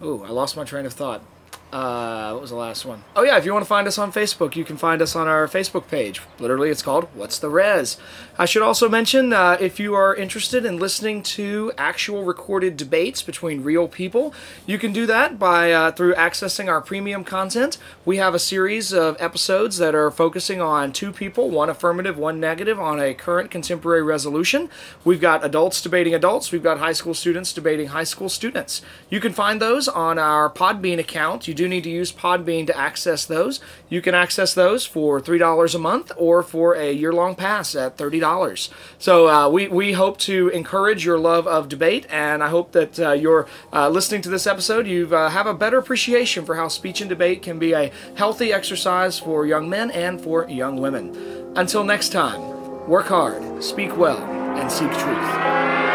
oh, 0.00 0.22
I 0.22 0.28
lost 0.28 0.56
my 0.56 0.62
train 0.62 0.86
of 0.86 0.92
thought. 0.92 1.24
Uh, 1.72 2.32
what 2.32 2.40
was 2.40 2.50
the 2.50 2.56
last 2.56 2.84
one? 2.84 3.04
Oh 3.14 3.22
yeah, 3.22 3.36
if 3.38 3.44
you 3.44 3.52
want 3.52 3.64
to 3.64 3.68
find 3.68 3.86
us 3.86 3.96
on 3.96 4.12
Facebook, 4.12 4.56
you 4.56 4.64
can 4.64 4.76
find 4.76 5.00
us 5.00 5.14
on 5.14 5.28
our 5.28 5.46
Facebook 5.46 5.86
page. 5.86 6.20
Literally, 6.40 6.68
it's 6.68 6.82
called 6.82 7.08
"What's 7.14 7.38
the 7.38 7.48
Res." 7.48 7.96
I 8.40 8.46
should 8.46 8.62
also 8.62 8.88
mention 8.88 9.34
uh, 9.34 9.58
if 9.60 9.78
you 9.78 9.92
are 9.92 10.14
interested 10.14 10.64
in 10.64 10.78
listening 10.78 11.22
to 11.24 11.72
actual 11.76 12.24
recorded 12.24 12.78
debates 12.78 13.20
between 13.20 13.62
real 13.62 13.86
people, 13.86 14.32
you 14.64 14.78
can 14.78 14.94
do 14.94 15.04
that 15.04 15.38
by 15.38 15.72
uh, 15.72 15.92
through 15.92 16.14
accessing 16.14 16.66
our 16.66 16.80
premium 16.80 17.22
content. 17.22 17.76
We 18.06 18.16
have 18.16 18.34
a 18.34 18.38
series 18.38 18.94
of 18.94 19.18
episodes 19.20 19.76
that 19.76 19.94
are 19.94 20.10
focusing 20.10 20.58
on 20.58 20.90
two 20.90 21.12
people, 21.12 21.50
one 21.50 21.68
affirmative, 21.68 22.16
one 22.16 22.40
negative, 22.40 22.80
on 22.80 22.98
a 22.98 23.12
current 23.12 23.50
contemporary 23.50 24.02
resolution. 24.02 24.70
We've 25.04 25.20
got 25.20 25.44
adults 25.44 25.82
debating 25.82 26.14
adults. 26.14 26.50
We've 26.50 26.62
got 26.62 26.78
high 26.78 26.94
school 26.94 27.12
students 27.12 27.52
debating 27.52 27.88
high 27.88 28.04
school 28.04 28.30
students. 28.30 28.80
You 29.10 29.20
can 29.20 29.34
find 29.34 29.60
those 29.60 29.86
on 29.86 30.18
our 30.18 30.48
Podbean 30.48 30.98
account. 30.98 31.46
You 31.46 31.52
do 31.52 31.68
need 31.68 31.84
to 31.84 31.90
use 31.90 32.10
Podbean 32.10 32.66
to 32.68 32.78
access 32.78 33.26
those. 33.26 33.60
You 33.90 34.00
can 34.00 34.14
access 34.14 34.54
those 34.54 34.86
for 34.86 35.20
$3 35.20 35.74
a 35.74 35.78
month 35.78 36.10
or 36.16 36.42
for 36.42 36.72
a 36.72 36.90
year 36.90 37.12
long 37.12 37.34
pass 37.34 37.74
at 37.74 37.98
$30. 38.30 38.70
So 38.98 39.28
uh, 39.28 39.48
we, 39.48 39.68
we 39.68 39.92
hope 39.92 40.18
to 40.18 40.48
encourage 40.48 41.04
your 41.04 41.18
love 41.18 41.46
of 41.46 41.68
debate, 41.68 42.06
and 42.10 42.42
I 42.42 42.48
hope 42.48 42.72
that 42.72 42.98
uh, 42.98 43.12
you're 43.12 43.46
uh, 43.72 43.88
listening 43.88 44.22
to 44.22 44.28
this 44.28 44.46
episode. 44.46 44.86
You 44.86 45.14
uh, 45.14 45.30
have 45.30 45.46
a 45.46 45.54
better 45.54 45.78
appreciation 45.78 46.44
for 46.44 46.54
how 46.54 46.68
speech 46.68 47.00
and 47.00 47.08
debate 47.08 47.42
can 47.42 47.58
be 47.58 47.72
a 47.72 47.90
healthy 48.16 48.52
exercise 48.52 49.18
for 49.18 49.46
young 49.46 49.68
men 49.68 49.90
and 49.90 50.20
for 50.20 50.48
young 50.48 50.80
women. 50.80 51.16
Until 51.56 51.84
next 51.84 52.10
time, 52.10 52.88
work 52.88 53.06
hard, 53.06 53.62
speak 53.62 53.96
well, 53.96 54.22
and 54.56 54.70
seek 54.70 54.90
truth. 54.92 55.89